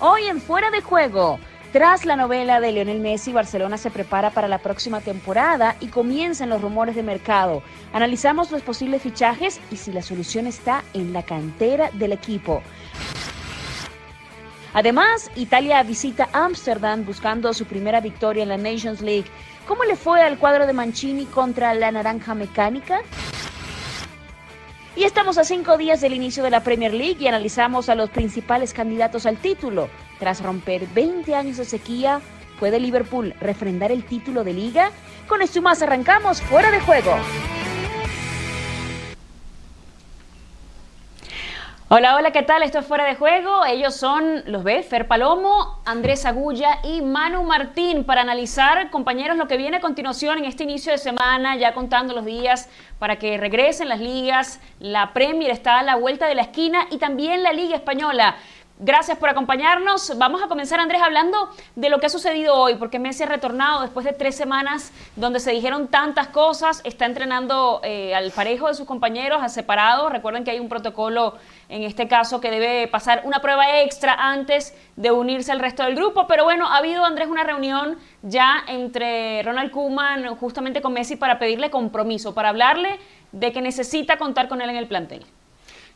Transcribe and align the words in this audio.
Hoy 0.00 0.28
en 0.28 0.40
Fuera 0.40 0.70
de 0.70 0.80
Juego. 0.80 1.40
Tras 1.72 2.04
la 2.04 2.14
novela 2.14 2.60
de 2.60 2.70
Lionel 2.70 3.00
Messi, 3.00 3.32
Barcelona 3.32 3.76
se 3.78 3.90
prepara 3.90 4.30
para 4.30 4.46
la 4.46 4.58
próxima 4.58 5.00
temporada 5.00 5.74
y 5.80 5.88
comienzan 5.88 6.50
los 6.50 6.62
rumores 6.62 6.94
de 6.94 7.02
mercado. 7.02 7.64
Analizamos 7.92 8.52
los 8.52 8.62
posibles 8.62 9.02
fichajes 9.02 9.60
y 9.72 9.76
si 9.76 9.90
la 9.92 10.02
solución 10.02 10.46
está 10.46 10.84
en 10.94 11.12
la 11.12 11.24
cantera 11.24 11.90
del 11.94 12.12
equipo. 12.12 12.62
Además, 14.72 15.32
Italia 15.34 15.82
visita 15.82 16.28
Ámsterdam 16.32 17.04
buscando 17.04 17.52
su 17.52 17.64
primera 17.64 18.00
victoria 18.00 18.44
en 18.44 18.50
la 18.50 18.56
Nations 18.56 19.00
League. 19.00 19.26
¿Cómo 19.66 19.82
le 19.82 19.96
fue 19.96 20.22
al 20.22 20.38
cuadro 20.38 20.68
de 20.68 20.74
Mancini 20.74 21.26
contra 21.26 21.74
la 21.74 21.90
Naranja 21.90 22.36
Mecánica? 22.36 23.00
Y 24.98 25.04
estamos 25.04 25.38
a 25.38 25.44
cinco 25.44 25.78
días 25.78 26.00
del 26.00 26.12
inicio 26.12 26.42
de 26.42 26.50
la 26.50 26.64
Premier 26.64 26.92
League 26.92 27.18
y 27.20 27.28
analizamos 27.28 27.88
a 27.88 27.94
los 27.94 28.10
principales 28.10 28.74
candidatos 28.74 29.26
al 29.26 29.36
título. 29.36 29.88
Tras 30.18 30.42
romper 30.42 30.88
20 30.88 31.36
años 31.36 31.58
de 31.58 31.66
sequía, 31.66 32.20
¿puede 32.58 32.80
Liverpool 32.80 33.32
refrendar 33.40 33.92
el 33.92 34.02
título 34.02 34.42
de 34.42 34.54
liga? 34.54 34.90
Con 35.28 35.40
esto 35.40 35.62
más 35.62 35.82
arrancamos 35.82 36.42
fuera 36.42 36.72
de 36.72 36.80
juego. 36.80 37.12
Hola, 41.90 42.16
hola, 42.16 42.32
¿qué 42.32 42.42
tal? 42.42 42.62
Esto 42.62 42.80
es 42.80 42.86
Fuera 42.86 43.06
de 43.06 43.14
Juego. 43.14 43.64
Ellos 43.64 43.96
son, 43.96 44.42
los 44.44 44.62
ve, 44.62 44.82
Fer 44.82 45.08
Palomo, 45.08 45.80
Andrés 45.86 46.26
Agulla 46.26 46.80
y 46.84 47.00
Manu 47.00 47.44
Martín 47.44 48.04
para 48.04 48.20
analizar, 48.20 48.90
compañeros, 48.90 49.38
lo 49.38 49.48
que 49.48 49.56
viene 49.56 49.78
a 49.78 49.80
continuación 49.80 50.36
en 50.36 50.44
este 50.44 50.64
inicio 50.64 50.92
de 50.92 50.98
semana, 50.98 51.56
ya 51.56 51.72
contando 51.72 52.12
los 52.12 52.26
días 52.26 52.68
para 52.98 53.16
que 53.16 53.38
regresen 53.38 53.88
las 53.88 54.00
ligas. 54.00 54.60
La 54.80 55.14
Premier 55.14 55.50
está 55.50 55.78
a 55.78 55.82
la 55.82 55.96
vuelta 55.96 56.26
de 56.26 56.34
la 56.34 56.42
esquina 56.42 56.86
y 56.90 56.98
también 56.98 57.42
la 57.42 57.54
Liga 57.54 57.76
Española. 57.76 58.36
Gracias 58.80 59.18
por 59.18 59.28
acompañarnos. 59.28 60.16
Vamos 60.18 60.40
a 60.40 60.46
comenzar, 60.46 60.78
Andrés, 60.78 61.02
hablando 61.02 61.50
de 61.74 61.88
lo 61.88 61.98
que 61.98 62.06
ha 62.06 62.08
sucedido 62.08 62.54
hoy, 62.54 62.76
porque 62.76 63.00
Messi 63.00 63.24
ha 63.24 63.26
retornado 63.26 63.82
después 63.82 64.06
de 64.06 64.12
tres 64.12 64.36
semanas 64.36 64.92
donde 65.16 65.40
se 65.40 65.50
dijeron 65.50 65.88
tantas 65.88 66.28
cosas. 66.28 66.80
Está 66.84 67.04
entrenando 67.04 67.80
eh, 67.82 68.14
al 68.14 68.30
parejo 68.30 68.68
de 68.68 68.74
sus 68.74 68.86
compañeros, 68.86 69.42
a 69.42 69.48
separado. 69.48 70.08
Recuerden 70.10 70.44
que 70.44 70.52
hay 70.52 70.60
un 70.60 70.68
protocolo 70.68 71.34
en 71.68 71.82
este 71.82 72.06
caso 72.06 72.40
que 72.40 72.52
debe 72.52 72.86
pasar 72.86 73.22
una 73.24 73.40
prueba 73.40 73.80
extra 73.80 74.14
antes 74.14 74.72
de 74.94 75.10
unirse 75.10 75.50
al 75.50 75.58
resto 75.58 75.82
del 75.82 75.96
grupo. 75.96 76.28
Pero 76.28 76.44
bueno, 76.44 76.68
ha 76.68 76.76
habido, 76.76 77.04
Andrés, 77.04 77.26
una 77.26 77.42
reunión 77.42 77.98
ya 78.22 78.62
entre 78.68 79.42
Ronald 79.42 79.72
Koeman 79.72 80.36
justamente 80.36 80.80
con 80.80 80.92
Messi 80.92 81.16
para 81.16 81.40
pedirle 81.40 81.70
compromiso, 81.70 82.32
para 82.32 82.50
hablarle 82.50 83.00
de 83.32 83.50
que 83.52 83.60
necesita 83.60 84.18
contar 84.18 84.46
con 84.46 84.62
él 84.62 84.70
en 84.70 84.76
el 84.76 84.86
plantel. 84.86 85.26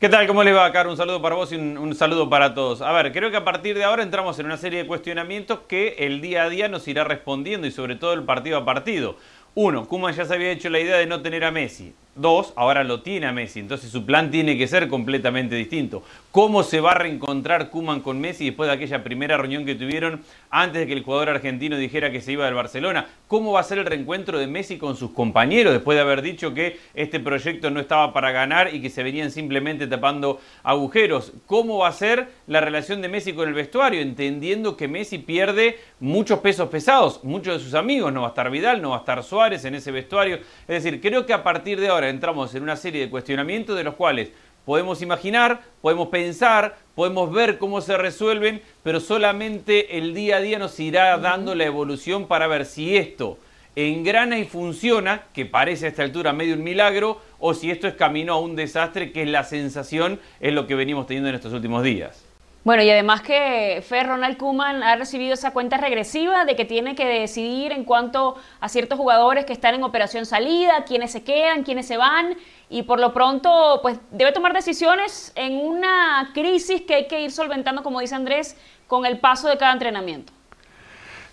¿Qué 0.02 0.08
tal? 0.08 0.26
¿Cómo 0.26 0.42
le 0.42 0.52
va, 0.52 0.72
Caro? 0.72 0.90
Un 0.90 0.96
saludo 0.96 1.22
para 1.22 1.36
vos 1.36 1.52
y 1.52 1.54
un, 1.54 1.94
saludo 1.94 2.28
para 2.28 2.54
todos. 2.54 2.82
A 2.82 2.90
ver, 2.90 3.12
creo 3.12 3.30
que 3.30 3.36
a 3.36 3.44
partir 3.44 3.78
de 3.78 3.84
ahora 3.84 4.02
entramos 4.02 4.36
en 4.40 4.46
una 4.46 4.56
serie 4.56 4.80
de 4.80 4.88
cuestionamientos 4.88 5.60
que 5.68 5.94
el 5.96 6.20
día 6.20 6.42
a 6.42 6.48
día 6.48 6.66
nos 6.66 6.88
irá 6.88 7.04
respondiendo 7.04 7.68
y 7.68 7.70
sobre 7.70 7.94
todo 7.94 8.12
el 8.12 8.24
partido 8.24 8.56
a 8.56 8.64
partido. 8.64 9.14
Uno, 9.54 9.86
Kuman 9.86 10.12
ya 10.12 10.24
se 10.24 10.34
había 10.34 10.50
hecho 10.50 10.70
la 10.70 10.80
idea 10.80 10.96
de 10.96 11.06
no 11.06 11.22
tener 11.22 11.44
a 11.44 11.52
Messi. 11.52 11.94
Dos, 12.14 12.52
ahora 12.56 12.84
lo 12.84 13.00
tiene 13.00 13.26
a 13.26 13.32
Messi, 13.32 13.58
entonces 13.58 13.90
su 13.90 14.04
plan 14.04 14.30
tiene 14.30 14.58
que 14.58 14.66
ser 14.66 14.88
completamente 14.88 15.54
distinto. 15.54 16.02
¿Cómo 16.30 16.62
se 16.62 16.80
va 16.80 16.92
a 16.92 16.94
reencontrar 16.94 17.70
Kuman 17.70 18.00
con 18.00 18.20
Messi 18.20 18.44
después 18.44 18.68
de 18.68 18.74
aquella 18.74 19.02
primera 19.02 19.38
reunión 19.38 19.64
que 19.64 19.74
tuvieron 19.74 20.20
antes 20.50 20.80
de 20.80 20.86
que 20.86 20.92
el 20.92 21.04
jugador 21.04 21.30
argentino 21.30 21.78
dijera 21.78 22.10
que 22.10 22.20
se 22.20 22.32
iba 22.32 22.44
del 22.44 22.54
Barcelona? 22.54 23.06
¿Cómo 23.28 23.52
va 23.52 23.60
a 23.60 23.64
ser 23.64 23.78
el 23.78 23.86
reencuentro 23.86 24.38
de 24.38 24.46
Messi 24.46 24.76
con 24.76 24.94
sus 24.94 25.12
compañeros 25.12 25.72
después 25.72 25.96
de 25.96 26.02
haber 26.02 26.20
dicho 26.20 26.52
que 26.52 26.78
este 26.92 27.18
proyecto 27.18 27.70
no 27.70 27.80
estaba 27.80 28.12
para 28.12 28.30
ganar 28.30 28.74
y 28.74 28.82
que 28.82 28.90
se 28.90 29.02
venían 29.02 29.30
simplemente 29.30 29.86
tapando 29.86 30.38
agujeros? 30.62 31.32
¿Cómo 31.46 31.78
va 31.78 31.88
a 31.88 31.92
ser 31.92 32.28
la 32.46 32.60
relación 32.60 33.00
de 33.00 33.08
Messi 33.08 33.32
con 33.32 33.48
el 33.48 33.54
vestuario? 33.54 34.02
Entendiendo 34.02 34.76
que 34.76 34.86
Messi 34.86 35.16
pierde 35.16 35.78
muchos 35.98 36.40
pesos 36.40 36.68
pesados, 36.68 37.24
muchos 37.24 37.58
de 37.58 37.64
sus 37.64 37.74
amigos, 37.74 38.12
no 38.12 38.20
va 38.20 38.28
a 38.28 38.30
estar 38.30 38.50
Vidal, 38.50 38.82
no 38.82 38.90
va 38.90 38.96
a 38.96 39.00
estar 39.00 39.22
Suárez 39.22 39.64
en 39.64 39.76
ese 39.76 39.90
vestuario. 39.92 40.36
Es 40.68 40.82
decir, 40.82 41.00
creo 41.00 41.24
que 41.24 41.32
a 41.32 41.42
partir 41.42 41.80
de 41.80 41.88
ahora 41.88 42.01
entramos 42.08 42.54
en 42.54 42.62
una 42.62 42.76
serie 42.76 43.00
de 43.02 43.10
cuestionamientos 43.10 43.76
de 43.76 43.84
los 43.84 43.94
cuales 43.94 44.30
podemos 44.64 45.02
imaginar, 45.02 45.62
podemos 45.80 46.08
pensar, 46.08 46.76
podemos 46.94 47.32
ver 47.32 47.58
cómo 47.58 47.80
se 47.80 47.96
resuelven, 47.96 48.62
pero 48.82 49.00
solamente 49.00 49.98
el 49.98 50.14
día 50.14 50.36
a 50.36 50.40
día 50.40 50.58
nos 50.58 50.78
irá 50.78 51.16
dando 51.18 51.54
la 51.54 51.64
evolución 51.64 52.26
para 52.26 52.46
ver 52.46 52.64
si 52.64 52.96
esto 52.96 53.38
engrana 53.74 54.38
y 54.38 54.44
funciona, 54.44 55.24
que 55.32 55.46
parece 55.46 55.86
a 55.86 55.88
esta 55.88 56.02
altura 56.02 56.32
medio 56.32 56.54
un 56.54 56.62
milagro, 56.62 57.20
o 57.38 57.54
si 57.54 57.70
esto 57.70 57.88
es 57.88 57.94
camino 57.94 58.34
a 58.34 58.40
un 58.40 58.54
desastre, 58.54 59.12
que 59.12 59.22
es 59.22 59.28
la 59.28 59.44
sensación, 59.44 60.20
es 60.40 60.52
lo 60.52 60.66
que 60.66 60.74
venimos 60.74 61.06
teniendo 61.06 61.30
en 61.30 61.36
estos 61.36 61.52
últimos 61.52 61.82
días. 61.82 62.31
Bueno, 62.64 62.84
y 62.84 62.90
además 62.90 63.22
que 63.22 63.82
Fer 63.84 64.06
Ronald 64.06 64.36
Kuman 64.36 64.84
ha 64.84 64.94
recibido 64.94 65.34
esa 65.34 65.52
cuenta 65.52 65.78
regresiva 65.78 66.44
de 66.44 66.54
que 66.54 66.64
tiene 66.64 66.94
que 66.94 67.04
decidir 67.04 67.72
en 67.72 67.84
cuanto 67.84 68.36
a 68.60 68.68
ciertos 68.68 68.98
jugadores 68.98 69.44
que 69.44 69.52
están 69.52 69.74
en 69.74 69.82
operación 69.82 70.26
salida, 70.26 70.84
quiénes 70.84 71.10
se 71.10 71.24
quedan, 71.24 71.64
quiénes 71.64 71.88
se 71.88 71.96
van, 71.96 72.36
y 72.70 72.84
por 72.84 73.00
lo 73.00 73.12
pronto, 73.12 73.80
pues 73.82 73.98
debe 74.12 74.30
tomar 74.30 74.52
decisiones 74.52 75.32
en 75.34 75.58
una 75.58 76.30
crisis 76.34 76.82
que 76.82 76.94
hay 76.94 77.08
que 77.08 77.22
ir 77.22 77.32
solventando, 77.32 77.82
como 77.82 77.98
dice 77.98 78.14
Andrés, 78.14 78.56
con 78.86 79.06
el 79.06 79.18
paso 79.18 79.48
de 79.48 79.58
cada 79.58 79.72
entrenamiento. 79.72 80.32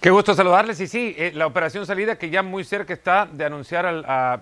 Qué 0.02 0.12
gusto 0.12 0.34
saludarles. 0.34 0.80
Y 0.80 0.88
sí, 0.88 1.14
eh, 1.18 1.34
la 1.36 1.46
operación 1.46 1.86
salida 1.86 2.18
que 2.18 2.30
ya 2.30 2.42
muy 2.42 2.64
cerca 2.64 2.94
está 2.94 3.26
de 3.30 3.44
anunciar 3.44 3.86
a, 3.86 4.40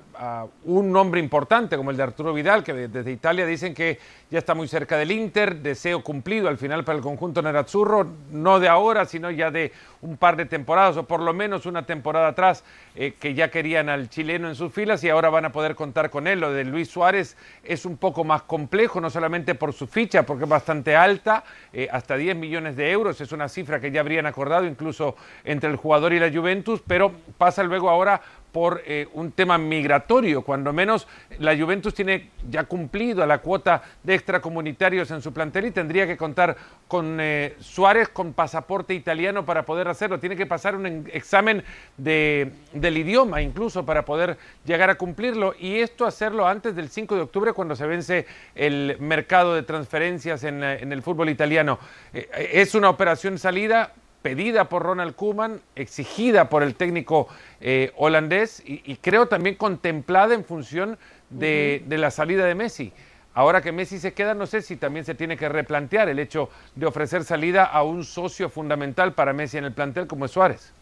un 0.66 0.92
nombre 0.92 1.20
importante 1.20 1.78
como 1.78 1.90
el 1.90 1.98
de 1.98 2.04
Arturo 2.04 2.32
Vidal, 2.32 2.64
que 2.64 2.74
desde 2.74 3.12
Italia 3.12 3.44
dicen 3.44 3.74
que 3.74 3.98
ya 4.30 4.38
está 4.38 4.54
muy 4.54 4.68
cerca 4.68 4.98
del 4.98 5.12
Inter, 5.12 5.56
deseo 5.56 6.04
cumplido 6.04 6.48
al 6.48 6.58
final 6.58 6.84
para 6.84 6.98
el 6.98 7.04
conjunto 7.04 7.42
Nerazzurro, 7.42 8.08
no 8.32 8.60
de 8.60 8.68
ahora, 8.68 9.06
sino 9.06 9.32
ya 9.32 9.50
de 9.50 9.72
un 10.02 10.18
par 10.18 10.36
de 10.36 10.46
temporadas, 10.46 10.98
o 10.98 11.04
por 11.08 11.22
lo 11.22 11.34
menos 11.34 11.66
una 11.66 11.86
temporada 11.86 12.28
atrás, 12.28 12.64
eh, 12.96 13.14
que 13.20 13.34
ya 13.34 13.50
querían 13.50 13.90
al 13.90 14.10
chileno 14.10 14.50
en 14.50 14.56
sus 14.56 14.72
filas 14.72 15.04
y 15.04 15.10
ahora 15.10 15.30
van 15.30 15.46
a 15.46 15.52
poder 15.52 15.76
contar 15.76 16.10
con 16.10 16.28
él. 16.28 16.40
Lo 16.40 16.52
de 16.52 16.66
Luis 16.66 16.90
Suárez 16.90 17.36
es 17.64 17.86
un 17.86 17.98
poco 17.98 18.24
más 18.24 18.44
complejo, 18.44 19.02
no 19.02 19.10
solamente 19.10 19.56
por 19.56 19.74
su 19.74 19.88
ficha, 19.88 20.24
porque 20.24 20.44
es 20.44 20.50
bastante 20.50 20.96
alta, 20.96 21.44
eh, 21.74 21.88
hasta 21.92 22.16
10 22.16 22.36
millones 22.36 22.76
de 22.76 22.92
euros, 22.92 23.22
es 23.22 23.32
una 23.32 23.48
cifra 23.50 23.80
que 23.80 23.92
ya 23.92 24.02
habrían 24.02 24.26
acordado 24.26 24.66
incluso 24.66 25.16
entre 25.48 25.70
el 25.70 25.78
jugador 25.78 26.14
y 26.14 26.20
la 26.20 26.32
Juventus, 26.32 26.82
pero 26.86 27.12
pasa 27.38 27.64
luego 27.64 27.90
ahora 27.90 28.22
por 28.52 28.82
eh, 28.86 29.08
un 29.14 29.34
tema 29.34 29.58
migratorio, 29.58 30.42
cuando 30.42 30.74
menos 30.74 31.08
la 31.40 31.56
Juventus 31.56 31.94
tiene 31.94 32.32
ya 32.50 32.64
cumplido 32.64 33.24
la 33.26 33.38
cuota 33.38 33.84
de 34.02 34.16
extracomunitarios 34.16 35.12
en 35.12 35.22
su 35.22 35.32
plantel 35.32 35.66
y 35.66 35.72
tendría 35.72 36.08
que 36.08 36.18
contar 36.18 36.58
con 36.88 37.20
eh, 37.20 37.56
Suárez 37.60 38.10
con 38.10 38.34
pasaporte 38.34 38.94
italiano 38.94 39.46
para 39.46 39.64
poder 39.64 39.88
hacerlo. 39.88 40.20
Tiene 40.20 40.36
que 40.36 40.48
pasar 40.48 40.76
un 40.76 41.08
examen 41.14 41.64
de, 41.98 42.52
del 42.74 42.98
idioma 42.98 43.42
incluso 43.44 43.86
para 43.86 44.06
poder 44.06 44.38
llegar 44.66 44.90
a 44.90 44.96
cumplirlo 44.96 45.54
y 45.60 45.76
esto 45.76 46.06
hacerlo 46.06 46.48
antes 46.48 46.76
del 46.76 46.90
5 46.90 47.16
de 47.16 47.22
octubre 47.22 47.54
cuando 47.54 47.76
se 47.76 47.86
vence 47.86 48.26
el 48.56 48.98
mercado 49.00 49.54
de 49.54 49.64
transferencias 49.64 50.44
en, 50.44 50.64
en 50.64 50.92
el 50.92 51.04
fútbol 51.04 51.30
italiano. 51.30 51.78
Eh, 52.12 52.28
es 52.54 52.74
una 52.74 52.90
operación 52.90 53.38
salida 53.38 53.94
pedida 54.22 54.70
por 54.70 54.84
Ronald 54.84 55.16
Koeman, 55.16 55.62
exigida 55.76 56.50
por 56.50 56.64
el 56.64 56.76
técnico 56.76 57.28
eh, 57.62 57.92
holandés 57.96 58.62
y, 58.66 58.96
creo 58.98 59.28
también 59.28 59.56
contemplada 59.56 60.34
en 60.34 60.44
función 60.44 60.98
de, 61.30 61.84
de 61.86 61.98
la 61.98 62.12
salida 62.12 62.46
de 62.46 62.56
Messi. 62.56 62.94
Ahora 63.34 63.62
que 63.62 63.72
Messi 63.72 64.00
se 64.00 64.14
queda, 64.14 64.34
no 64.34 64.48
sé 64.48 64.64
si 64.64 64.78
también 64.78 65.06
se 65.06 65.14
tiene 65.14 65.38
que 65.38 65.48
replantear 65.48 66.10
el 66.10 66.18
hecho 66.18 66.50
de 66.76 66.88
ofrecer 66.88 67.24
salida 67.24 67.66
a 67.66 67.84
un 67.84 68.04
socio 68.04 68.50
fundamental 68.50 69.14
para 69.14 69.32
Messi 69.32 69.58
en 69.58 69.66
el 69.66 69.74
plantel 69.74 70.08
como 70.08 70.26
es 70.26 70.32
Suárez. 70.32 70.74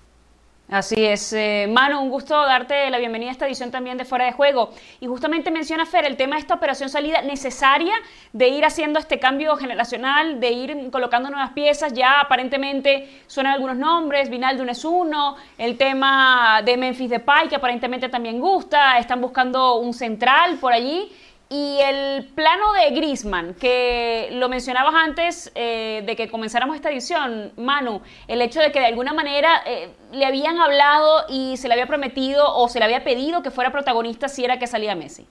Así 0.68 0.96
es, 0.98 1.32
eh, 1.32 1.68
Manu, 1.70 2.02
un 2.02 2.10
gusto 2.10 2.34
darte 2.34 2.90
la 2.90 2.98
bienvenida 2.98 3.30
a 3.30 3.34
esta 3.34 3.46
edición 3.46 3.70
también 3.70 4.00
de 4.00 4.06
Fuera 4.06 4.26
de 4.26 4.32
Juego. 4.32 4.72
Y 5.00 5.06
justamente 5.06 5.52
menciona 5.52 5.86
Fer 5.86 6.06
el 6.06 6.18
tema 6.18 6.38
de 6.38 6.42
esta 6.42 6.56
operación 6.56 6.90
salida 6.90 7.22
necesaria 7.22 7.94
de 8.34 8.48
ir 8.48 8.66
haciendo 8.66 8.98
este 8.98 9.20
cambio 9.20 9.58
generacional, 9.58 10.40
de 10.40 10.50
ir 10.50 10.90
colocando 10.90 11.30
nuevas 11.30 11.52
piezas. 11.52 11.94
Ya 11.94 12.20
aparentemente 12.20 13.08
suenan 13.28 13.54
algunos 13.54 13.78
nombres, 13.78 14.32
Vinaldo 14.32 14.64
es 14.64 14.84
uno, 14.84 15.36
el 15.60 15.78
tema 15.78 16.64
de 16.66 16.78
Memphis 16.78 17.12
Depay 17.12 17.48
que 17.48 17.58
aparentemente 17.58 18.10
también 18.10 18.40
gusta, 18.40 18.98
están 18.98 19.22
buscando 19.22 19.76
un 19.76 19.94
central 19.94 20.58
por 20.58 20.74
allí. 20.74 21.12
Y 21.50 21.78
el 21.80 22.26
plano 22.34 22.74
de 22.74 22.90
Grisman, 22.96 23.54
que 23.54 24.30
lo 24.32 24.50
mencionabas 24.50 24.96
antes 24.96 25.52
eh, 25.54 26.04
de 26.06 26.16
que 26.16 26.28
comenzáramos 26.28 26.76
esta 26.76 26.90
edición, 26.90 27.54
Manu, 27.56 28.02
el 28.28 28.42
hecho 28.42 28.60
de 28.60 28.72
que 28.72 28.80
de 28.80 28.88
alguna 28.88 29.14
manera 29.14 29.62
eh, 29.66 29.90
le 30.12 30.26
habían 30.26 30.60
hablado 30.60 31.26
y 31.30 31.58
se 31.58 31.68
le 31.68 31.76
había 31.76 31.86
prometido 31.86 32.56
o 32.56 32.68
se 32.68 32.80
le 32.80 32.86
había 32.86 33.04
pedido 33.04 33.44
que 33.44 33.52
fuera 33.52 33.72
protagonista 33.72 34.28
si 34.28 34.44
era 34.44 34.58
que 34.58 34.66
salía 34.66 34.96
Messi. 34.96 35.28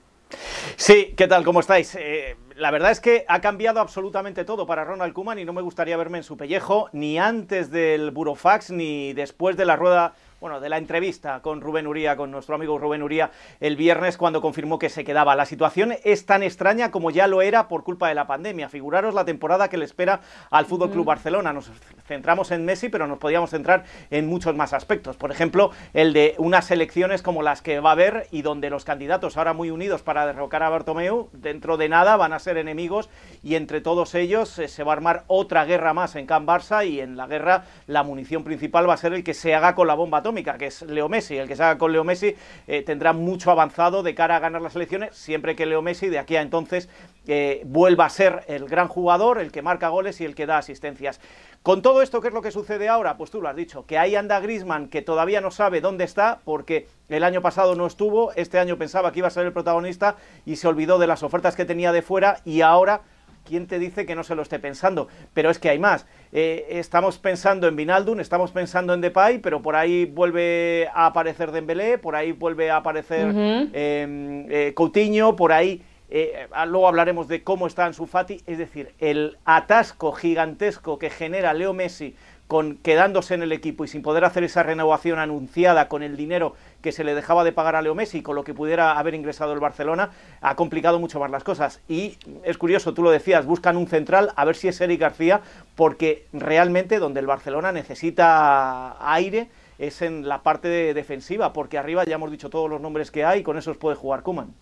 Sí, 0.77 1.13
¿qué 1.17 1.27
tal? 1.27 1.43
¿Cómo 1.43 1.59
estáis? 1.59 1.95
Eh, 1.95 2.37
la 2.55 2.71
verdad 2.71 2.91
es 2.91 3.01
que 3.01 3.25
ha 3.27 3.41
cambiado 3.41 3.81
absolutamente 3.81 4.45
todo 4.45 4.65
para 4.65 4.83
Ronald 4.83 5.13
Koeman 5.13 5.39
y 5.39 5.45
no 5.45 5.53
me 5.53 5.61
gustaría 5.61 5.97
verme 5.97 6.19
en 6.19 6.23
su 6.23 6.37
pellejo 6.37 6.89
ni 6.93 7.19
antes 7.19 7.69
del 7.71 8.11
Burofax 8.11 8.71
ni 8.71 9.13
después 9.13 9.57
de 9.57 9.65
la 9.65 9.75
rueda 9.75 10.15
bueno, 10.45 10.59
de 10.59 10.69
la 10.69 10.77
entrevista 10.77 11.41
con 11.41 11.59
Rubén 11.59 11.87
Uría, 11.87 12.15
con 12.15 12.29
nuestro 12.29 12.53
amigo 12.53 12.77
Rubén 12.77 13.01
Uría, 13.01 13.31
el 13.59 13.75
viernes 13.75 14.15
cuando 14.15 14.41
confirmó 14.41 14.77
que 14.77 14.89
se 14.89 15.03
quedaba. 15.03 15.35
La 15.35 15.47
situación 15.47 15.95
es 16.03 16.27
tan 16.27 16.43
extraña 16.43 16.91
como 16.91 17.09
ya 17.09 17.25
lo 17.25 17.41
era 17.41 17.67
por 17.67 17.83
culpa 17.83 18.09
de 18.09 18.13
la 18.13 18.27
pandemia. 18.27 18.69
Figuraros 18.69 19.15
la 19.15 19.25
temporada 19.25 19.69
que 19.69 19.77
le 19.77 19.85
espera 19.85 20.21
al 20.51 20.67
Fútbol 20.67 20.91
Club 20.91 21.03
Barcelona. 21.03 21.51
Nos 21.51 21.71
centramos 22.05 22.51
en 22.51 22.63
Messi, 22.63 22.89
pero 22.89 23.07
nos 23.07 23.17
podíamos 23.17 23.49
centrar 23.49 23.85
en 24.11 24.27
muchos 24.27 24.55
más 24.55 24.71
aspectos. 24.73 25.17
Por 25.17 25.31
ejemplo, 25.31 25.71
el 25.95 26.13
de 26.13 26.35
unas 26.37 26.69
elecciones 26.69 27.23
como 27.23 27.41
las 27.41 27.63
que 27.63 27.79
va 27.79 27.89
a 27.89 27.93
haber 27.93 28.27
y 28.29 28.43
donde 28.43 28.69
los 28.69 28.85
candidatos 28.85 29.37
ahora 29.37 29.53
muy 29.53 29.71
unidos 29.71 30.03
para 30.03 30.27
derrocar 30.27 30.61
a 30.61 30.69
Bartomeu, 30.69 31.27
dentro 31.33 31.75
de 31.77 31.89
nada 31.89 32.17
van 32.17 32.33
a 32.33 32.37
ser 32.39 32.57
enemigos 32.59 33.09
y 33.41 33.55
entre 33.55 33.81
todos 33.81 34.13
ellos 34.13 34.59
eh, 34.59 34.67
se 34.67 34.83
va 34.83 34.91
a 34.91 34.95
armar 34.95 35.23
otra 35.25 35.65
guerra 35.65 35.95
más 35.95 36.15
en 36.15 36.27
Can 36.27 36.45
Barça 36.45 36.87
y 36.87 36.99
en 36.99 37.17
la 37.17 37.25
guerra 37.25 37.63
la 37.87 38.03
munición 38.03 38.43
principal 38.43 38.87
va 38.87 38.93
a 38.93 38.97
ser 38.97 39.13
el 39.13 39.23
que 39.23 39.33
se 39.33 39.55
haga 39.55 39.73
con 39.73 39.87
la 39.87 39.95
bomba 39.95 40.19
atómica, 40.19 40.34
que 40.43 40.67
es 40.67 40.81
Leo 40.81 41.07
Messi. 41.09 41.37
El 41.37 41.47
que 41.47 41.55
se 41.55 41.63
haga 41.63 41.77
con 41.77 41.91
Leo 41.91 42.03
Messi 42.03 42.35
eh, 42.67 42.81
tendrá 42.81 43.13
mucho 43.13 43.51
avanzado 43.51 44.03
de 44.03 44.13
cara 44.15 44.35
a 44.35 44.39
ganar 44.39 44.61
las 44.61 44.75
elecciones, 44.75 45.15
siempre 45.15 45.55
que 45.55 45.65
Leo 45.65 45.81
Messi 45.81 46.09
de 46.09 46.19
aquí 46.19 46.35
a 46.35 46.41
entonces 46.41 46.89
eh, 47.27 47.61
vuelva 47.65 48.05
a 48.05 48.09
ser 48.09 48.43
el 48.47 48.65
gran 48.65 48.87
jugador, 48.87 49.39
el 49.39 49.51
que 49.51 49.61
marca 49.61 49.89
goles 49.89 50.19
y 50.21 50.25
el 50.25 50.35
que 50.35 50.45
da 50.45 50.57
asistencias. 50.57 51.19
Con 51.63 51.81
todo 51.81 52.01
esto, 52.01 52.21
¿qué 52.21 52.27
es 52.27 52.33
lo 52.33 52.41
que 52.41 52.51
sucede 52.51 52.89
ahora? 52.89 53.17
Pues 53.17 53.31
tú 53.31 53.41
lo 53.41 53.49
has 53.49 53.55
dicho, 53.55 53.85
que 53.85 53.97
ahí 53.97 54.15
anda 54.15 54.39
Grisman, 54.39 54.87
que 54.87 55.01
todavía 55.01 55.41
no 55.41 55.49
sabe 55.49 55.81
dónde 55.81 56.03
está, 56.03 56.41
porque 56.45 56.87
el 57.09 57.23
año 57.23 57.41
pasado 57.41 57.75
no 57.75 57.87
estuvo, 57.87 58.31
este 58.33 58.59
año 58.59 58.77
pensaba 58.77 59.11
que 59.11 59.19
iba 59.19 59.27
a 59.27 59.31
ser 59.31 59.45
el 59.45 59.53
protagonista 59.53 60.15
y 60.45 60.57
se 60.57 60.67
olvidó 60.67 60.99
de 60.99 61.07
las 61.07 61.23
ofertas 61.23 61.55
que 61.55 61.65
tenía 61.65 61.91
de 61.91 62.03
fuera 62.03 62.41
y 62.45 62.61
ahora 62.61 63.01
¿quién 63.45 63.67
te 63.67 63.79
dice 63.79 64.05
que 64.05 64.15
no 64.15 64.23
se 64.23 64.35
lo 64.35 64.41
esté 64.41 64.59
pensando? 64.59 65.07
Pero 65.33 65.49
es 65.49 65.59
que 65.59 65.69
hay 65.69 65.79
más. 65.79 66.05
Eh, 66.31 66.65
estamos 66.71 67.17
pensando 67.17 67.67
en 67.67 67.75
Vinaldun, 67.75 68.19
estamos 68.19 68.51
pensando 68.51 68.93
en 68.93 69.01
Depay, 69.01 69.39
pero 69.39 69.61
por 69.61 69.75
ahí 69.75 70.05
vuelve 70.05 70.89
a 70.93 71.05
aparecer 71.05 71.51
Dembélé, 71.51 71.97
por 71.97 72.15
ahí 72.15 72.31
vuelve 72.33 72.71
a 72.71 72.77
aparecer 72.77 73.27
em, 73.73 74.45
eh, 74.49 74.73
Coutinho, 74.75 75.35
por 75.35 75.53
ahí 75.53 75.81
eh, 76.09 76.47
luego 76.67 76.87
hablaremos 76.87 77.27
de 77.27 77.43
cómo 77.43 77.67
está 77.67 77.85
Ansu 77.85 78.05
Fati, 78.05 78.41
es 78.45 78.57
decir, 78.57 78.93
el 78.99 79.37
atasco 79.45 80.11
gigantesco 80.11 80.99
que 80.99 81.09
genera 81.09 81.53
Leo 81.53 81.73
Messi 81.73 82.15
con 82.47 82.77
quedándose 82.77 83.33
en 83.33 83.41
el 83.41 83.51
equipo 83.51 83.85
y 83.85 83.87
sin 83.87 84.03
poder 84.03 84.23
hacer 84.23 84.43
esa 84.43 84.61
renovación 84.61 85.17
anunciada 85.17 85.87
con 85.87 86.03
el 86.03 86.15
dinero 86.15 86.53
que 86.85 86.91
se 86.91 87.03
le 87.03 87.15
dejaba 87.15 87.43
de 87.43 87.51
pagar 87.51 87.75
a 87.75 87.81
Leo 87.81 87.95
Messi 87.95 88.21
con 88.21 88.35
lo 88.35 88.43
que 88.43 88.53
pudiera 88.53 88.99
haber 88.99 89.15
ingresado 89.15 89.53
el 89.53 89.59
Barcelona, 89.59 90.11
ha 90.39 90.55
complicado 90.55 90.99
mucho 90.99 91.19
más 91.19 91.31
las 91.31 91.43
cosas. 91.43 91.81
Y 91.89 92.19
es 92.43 92.59
curioso, 92.59 92.93
tú 92.93 93.01
lo 93.01 93.09
decías, 93.09 93.47
buscan 93.47 93.75
un 93.75 93.87
central, 93.87 94.31
a 94.35 94.45
ver 94.45 94.55
si 94.55 94.67
es 94.67 94.79
Eric 94.79 95.01
García, 95.01 95.41
porque 95.73 96.27
realmente 96.31 96.99
donde 96.99 97.21
el 97.21 97.25
Barcelona 97.25 97.71
necesita 97.71 98.97
aire 99.11 99.49
es 99.79 100.03
en 100.03 100.29
la 100.29 100.43
parte 100.43 100.93
defensiva, 100.93 101.53
porque 101.53 101.79
arriba 101.79 102.03
ya 102.05 102.15
hemos 102.15 102.29
dicho 102.29 102.51
todos 102.51 102.69
los 102.69 102.79
nombres 102.79 103.09
que 103.09 103.25
hay 103.25 103.39
y 103.39 103.43
con 103.43 103.57
esos 103.57 103.77
puede 103.77 103.95
jugar 103.95 104.21
Kuman. 104.21 104.53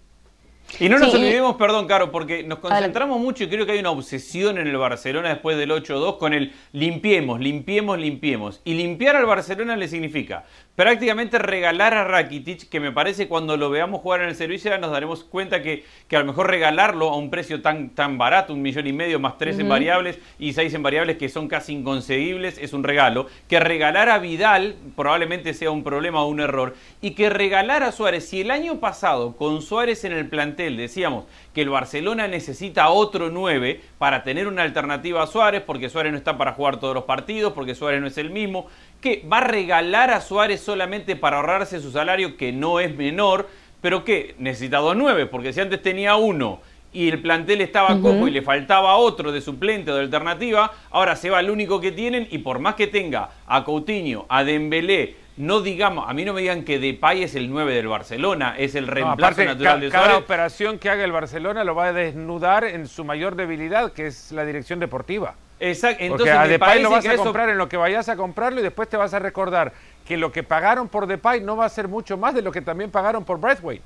Y 0.79 0.89
no 0.89 0.97
nos 0.97 1.13
olvidemos, 1.13 1.55
perdón, 1.55 1.87
Caro, 1.87 2.11
porque 2.11 2.43
nos 2.43 2.59
concentramos 2.59 3.19
mucho 3.19 3.43
y 3.43 3.47
creo 3.47 3.65
que 3.65 3.73
hay 3.73 3.79
una 3.79 3.91
obsesión 3.91 4.57
en 4.57 4.67
el 4.67 4.77
Barcelona 4.77 5.29
después 5.29 5.57
del 5.57 5.69
8-2 5.69 6.17
con 6.17 6.33
el 6.33 6.53
limpiemos, 6.71 7.39
limpiemos, 7.39 7.99
limpiemos. 7.99 8.61
Y 8.63 8.73
limpiar 8.73 9.15
al 9.15 9.25
Barcelona 9.25 9.75
le 9.75 9.87
significa 9.87 10.45
prácticamente 10.75 11.37
regalar 11.37 11.93
a 11.93 12.03
Rakitic, 12.03 12.67
que 12.69 12.79
me 12.79 12.91
parece 12.91 13.27
cuando 13.27 13.57
lo 13.57 13.69
veamos 13.69 14.01
jugar 14.01 14.21
en 14.21 14.29
el 14.29 14.35
servicio 14.35 14.71
ya 14.71 14.77
nos 14.77 14.91
daremos 14.91 15.23
cuenta 15.23 15.61
que, 15.61 15.85
que 16.07 16.15
a 16.15 16.19
lo 16.19 16.25
mejor 16.25 16.49
regalarlo 16.49 17.09
a 17.09 17.17
un 17.17 17.29
precio 17.29 17.61
tan, 17.61 17.89
tan 17.89 18.17
barato, 18.17 18.53
un 18.53 18.61
millón 18.61 18.87
y 18.87 18.93
medio 18.93 19.19
más 19.19 19.37
tres 19.37 19.59
en 19.59 19.69
variables 19.69 20.19
y 20.39 20.53
seis 20.53 20.73
en 20.73 20.81
variables 20.81 21.17
que 21.17 21.29
son 21.29 21.47
casi 21.47 21.73
inconcebibles, 21.73 22.57
es 22.57 22.73
un 22.73 22.83
regalo. 22.83 23.27
Que 23.47 23.59
regalar 23.59 24.09
a 24.09 24.17
Vidal 24.17 24.75
probablemente 24.95 25.53
sea 25.53 25.69
un 25.69 25.83
problema 25.83 26.23
o 26.23 26.27
un 26.27 26.39
error. 26.39 26.75
Y 27.01 27.11
que 27.11 27.29
regalar 27.29 27.83
a 27.83 27.91
Suárez, 27.91 28.27
si 28.27 28.41
el 28.41 28.51
año 28.51 28.79
pasado 28.79 29.35
con 29.35 29.61
Suárez 29.61 30.03
en 30.05 30.13
el 30.13 30.27
plantel 30.27 30.77
decíamos 30.77 31.25
que 31.53 31.61
el 31.61 31.69
Barcelona 31.69 32.27
necesita 32.27 32.89
otro 32.89 33.29
9 33.29 33.81
para 33.97 34.23
tener 34.23 34.47
una 34.47 34.63
alternativa 34.63 35.21
a 35.21 35.27
Suárez, 35.27 35.61
porque 35.65 35.89
Suárez 35.89 36.11
no 36.11 36.17
está 36.17 36.37
para 36.37 36.53
jugar 36.53 36.79
todos 36.79 36.95
los 36.95 37.03
partidos, 37.03 37.53
porque 37.53 37.75
Suárez 37.75 38.01
no 38.01 38.07
es 38.07 38.17
el 38.17 38.31
mismo, 38.31 38.67
que 39.01 39.23
va 39.31 39.37
a 39.37 39.47
regalar 39.47 40.09
a 40.09 40.21
Suárez 40.21 40.61
solamente 40.61 41.15
para 41.15 41.37
ahorrarse 41.37 41.79
su 41.79 41.91
salario, 41.91 42.37
que 42.37 42.51
no 42.51 42.79
es 42.79 42.95
menor, 42.95 43.47
pero 43.81 44.03
que 44.03 44.35
necesita 44.39 44.79
dos 44.79 44.95
nueve, 44.95 45.25
porque 45.25 45.53
si 45.53 45.59
antes 45.59 45.81
tenía 45.81 46.15
uno 46.15 46.61
y 46.93 47.09
el 47.09 47.21
plantel 47.21 47.61
estaba 47.61 47.99
cojo 47.99 48.27
y 48.27 48.31
le 48.31 48.43
faltaba 48.43 48.95
otro 48.95 49.31
de 49.31 49.41
suplente 49.41 49.91
o 49.91 49.95
de 49.95 50.01
alternativa, 50.01 50.71
ahora 50.91 51.15
se 51.15 51.29
va 51.29 51.39
el 51.39 51.49
único 51.49 51.81
que 51.81 51.91
tienen 51.91 52.27
y 52.29 52.37
por 52.37 52.59
más 52.59 52.75
que 52.75 52.87
tenga 52.87 53.31
a 53.47 53.63
Coutinho, 53.63 54.25
a 54.29 54.43
Dembélé, 54.43 55.15
no 55.37 55.61
digamos, 55.61 56.09
a 56.09 56.13
mí 56.13 56.25
no 56.25 56.33
me 56.33 56.41
digan 56.41 56.63
que 56.63 56.79
Depay 56.79 57.23
es 57.23 57.35
el 57.35 57.49
9 57.49 57.73
del 57.73 57.87
Barcelona, 57.87 58.55
es 58.57 58.75
el 58.75 58.87
reemplazo 58.87 59.43
natural 59.43 59.79
de 59.79 59.89
Suárez. 59.89 60.07
Cada 60.07 60.17
operación 60.17 60.77
que 60.77 60.89
haga 60.89 61.03
el 61.03 61.11
Barcelona 61.11 61.63
lo 61.63 61.73
va 61.73 61.87
a 61.87 61.93
desnudar 61.93 62.63
en 62.63 62.87
su 62.87 63.03
mayor 63.03 63.35
debilidad, 63.35 63.91
que 63.93 64.07
es 64.07 64.31
la 64.31 64.45
dirección 64.45 64.79
deportiva. 64.79 65.35
Exacto. 65.59 66.03
Entonces, 66.03 66.35
Porque 66.35 66.45
a 66.45 66.47
Depay 66.47 66.81
lo 66.81 66.89
vas 66.89 67.05
a 67.05 67.15
comprar 67.15 67.49
en 67.49 67.57
lo 67.57 67.69
que 67.69 67.77
vayas 67.77 68.09
a 68.09 68.15
comprarlo 68.15 68.59
y 68.59 68.63
después 68.63 68.89
te 68.89 68.97
vas 68.97 69.13
a 69.13 69.19
recordar 69.19 69.73
que 70.05 70.17
lo 70.17 70.31
que 70.31 70.43
pagaron 70.43 70.87
por 70.87 71.07
Depay 71.07 71.41
no 71.41 71.55
va 71.55 71.65
a 71.65 71.69
ser 71.69 71.87
mucho 71.87 72.17
más 72.17 72.35
de 72.35 72.41
lo 72.41 72.51
que 72.51 72.61
también 72.61 72.91
pagaron 72.91 73.23
por 73.23 73.39
Braithwaite. 73.39 73.83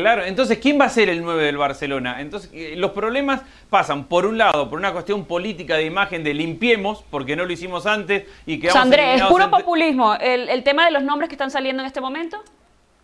Claro, 0.00 0.24
entonces, 0.24 0.58
¿quién 0.58 0.80
va 0.80 0.86
a 0.86 0.88
ser 0.88 1.08
el 1.08 1.22
9 1.22 1.44
del 1.44 1.56
Barcelona? 1.56 2.20
Entonces, 2.20 2.50
eh, 2.52 2.74
los 2.76 2.90
problemas 2.90 3.42
pasan, 3.70 4.04
por 4.04 4.26
un 4.26 4.38
lado, 4.38 4.68
por 4.68 4.78
una 4.78 4.92
cuestión 4.92 5.24
política 5.24 5.76
de 5.76 5.84
imagen 5.84 6.24
de 6.24 6.34
limpiemos, 6.34 7.04
porque 7.10 7.36
no 7.36 7.44
lo 7.44 7.52
hicimos 7.52 7.86
antes 7.86 8.24
y 8.44 8.58
que... 8.58 8.70
Andrés, 8.70 9.20
es 9.20 9.26
puro 9.26 9.50
populismo 9.50 10.14
el, 10.16 10.48
el 10.48 10.62
tema 10.64 10.84
de 10.84 10.90
los 10.90 11.02
nombres 11.04 11.28
que 11.28 11.34
están 11.34 11.50
saliendo 11.50 11.82
en 11.82 11.86
este 11.86 12.00
momento 12.00 12.42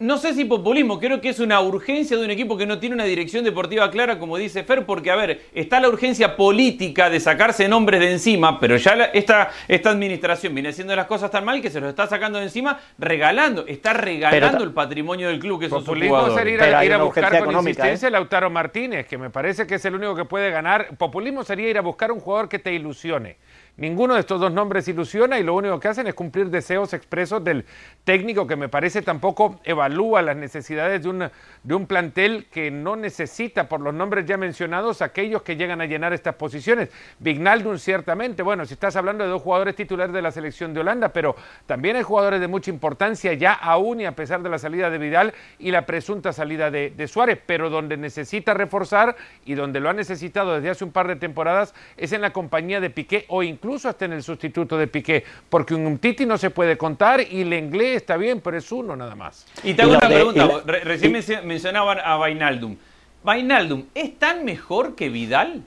no 0.01 0.17
sé 0.17 0.33
si 0.33 0.47
populismo, 0.47 0.99
creo 0.99 1.21
que 1.21 1.29
es 1.29 1.41
una 1.41 1.61
urgencia 1.61 2.17
de 2.17 2.25
un 2.25 2.31
equipo 2.31 2.57
que 2.57 2.65
no 2.65 2.79
tiene 2.79 2.95
una 2.95 3.05
dirección 3.05 3.45
deportiva 3.45 3.91
clara, 3.91 4.19
como 4.19 4.39
dice 4.39 4.65
Fer, 4.65 4.87
porque, 4.87 5.11
a 5.11 5.17
ver, 5.17 5.43
está 5.55 5.79
la 5.79 5.91
urgencia 5.91 6.37
política 6.37 7.11
de 7.11 7.21
sacarse 7.21 7.69
nombres 7.69 8.01
de 8.01 8.13
encima, 8.13 8.59
pero 8.59 8.79
ya 8.79 9.11
esta, 9.13 9.51
esta 9.69 9.91
administración 9.91 10.55
viene 10.55 10.71
haciendo 10.71 10.97
las 10.97 11.07
cosas 11.07 11.31
tan 11.31 11.45
mal 11.45 11.61
que 11.61 11.69
se 11.69 11.81
los 11.81 11.91
está 11.91 12.07
sacando 12.07 12.39
de 12.39 12.45
encima, 12.45 12.81
regalando, 12.99 13.67
está 13.67 13.93
regalando 13.93 14.65
el 14.65 14.73
patrimonio 14.73 15.29
del 15.29 15.39
club, 15.39 15.61
que 15.61 15.67
es 15.67 15.71
Populismo 15.71 16.31
sería 16.35 16.83
ir 16.83 16.95
a, 16.95 17.03
buscar 17.03 17.45
con 17.45 17.55
insistencia 17.59 18.09
¿eh? 18.09 18.11
Lautaro 18.11 18.49
Martínez, 18.49 19.07
que 19.07 19.19
me 19.19 19.29
parece 19.29 19.67
que 19.67 19.75
es 19.75 19.85
el 19.85 19.97
único 19.97 20.15
que 20.15 20.25
puede 20.25 20.51
ganar. 20.51 20.97
Populismo 20.97 21.45
sería 21.45 21.69
ir 21.69 21.77
a 21.77 21.83
buscar 21.83 22.11
un 22.11 22.21
jugador 22.21 22.49
que 22.49 22.59
te 22.59 22.73
ilusione. 22.73 23.37
Ninguno 23.77 24.15
de 24.15 24.21
estos 24.21 24.41
dos 24.41 24.53
nombres 24.53 24.87
ilusiona 24.89 25.39
y 25.39 25.43
lo 25.43 25.55
único 25.55 25.81
que 25.81 25.89
hacen 25.89 26.07
es 26.07 26.15
cumplir 26.15 26.51
deseos 26.51 26.93
expresos 26.93 27.43
del 27.43 27.65
técnico 28.05 28.47
que 28.47 28.57
me 28.57 28.69
parece 28.69 29.01
tampoco 29.01 29.61
evalúa 29.65 30.21
las 30.21 30.37
necesidades 30.37 31.03
de 31.03 31.09
un, 31.09 31.31
de 31.63 31.75
un 31.75 31.87
plantel 31.87 32.47
que 32.51 32.71
no 32.71 32.97
necesita, 32.97 33.69
por 33.69 33.81
los 33.81 33.95
nombres 33.95 34.27
ya 34.27 34.37
mencionados, 34.37 35.01
aquellos 35.01 35.43
que 35.43 35.57
llegan 35.57 35.81
a 35.81 35.87
llenar 35.87 36.13
estas 36.13 36.35
posiciones. 36.35 36.91
Vignaldum 37.21 37.79
ciertamente, 37.79 38.43
bueno, 38.43 38.67
si 38.67 38.75
estás 38.75 38.97
hablando 38.97 39.25
de 39.25 39.31
dos 39.31 39.41
jugadores 39.41 39.75
titulares 39.77 40.13
de 40.13 40.21
la 40.21 40.31
selección 40.31 40.75
de 40.75 40.81
Holanda, 40.81 41.09
pero 41.11 41.35
también 41.67 41.97
hay 41.97 42.03
jugadores 42.03 42.41
de 42.41 42.49
mucha 42.49 42.71
importancia 42.71 43.33
ya 43.33 43.55
aún 43.55 44.01
y 44.01 44.05
a 44.05 44.13
pesar 44.13 44.43
de 44.43 44.51
la 44.51 44.59
salida 44.59 44.91
de 44.91 44.99
Vidal 44.99 45.33
y 45.59 45.71
la 45.71 45.87
presunta 45.87 46.33
salida 46.33 46.71
de, 46.71 46.91
de 46.91 47.09
Suárez, 47.09 47.39
pero 47.47 47.71
donde 47.71 47.97
necesita 47.97 48.53
reforzar 48.53 49.17
y 49.47 49.55
donde 49.55 49.81
lo 49.81 49.89
ha 49.89 49.95
necesitado 49.95 50.55
desde 50.55 50.71
hace 50.71 50.85
un 50.85 50.93
par 50.93 51.09
de 51.09 51.17
temporadas 51.17 51.75
es 51.97 52.13
en 52.13 52.21
la 52.21 52.31
compañía 52.31 52.81
de 52.81 52.91
Piqué 52.91 53.25
o 53.29 53.43
incluso 53.43 53.60
incluso 53.61 53.91
hasta 53.91 54.07
en 54.07 54.15
el 54.15 54.23
sustituto 54.23 54.79
de 54.79 54.87
Piqué, 54.87 55.23
porque 55.51 55.75
un 55.75 55.99
Titi 55.99 56.25
no 56.25 56.39
se 56.39 56.49
puede 56.49 56.79
contar 56.79 57.21
y 57.21 57.43
el 57.43 57.53
inglés 57.53 57.97
está 57.97 58.17
bien, 58.17 58.41
pero 58.41 58.57
es 58.57 58.73
uno 58.73 58.97
nada 58.97 59.15
más. 59.15 59.47
Y 59.63 59.75
te 59.75 59.83
hago 59.83 59.93
una 59.93 60.01
pregunta, 60.01 60.49
recién 60.65 61.13
mencionaban 61.45 61.99
a 62.03 62.17
Vainaldum. 62.17 62.77
¿Vainaldum 63.23 63.85
es 63.95 64.19
tan 64.19 64.47
mejor 64.47 64.95
que 64.95 65.11
Vidal? 65.11 65.63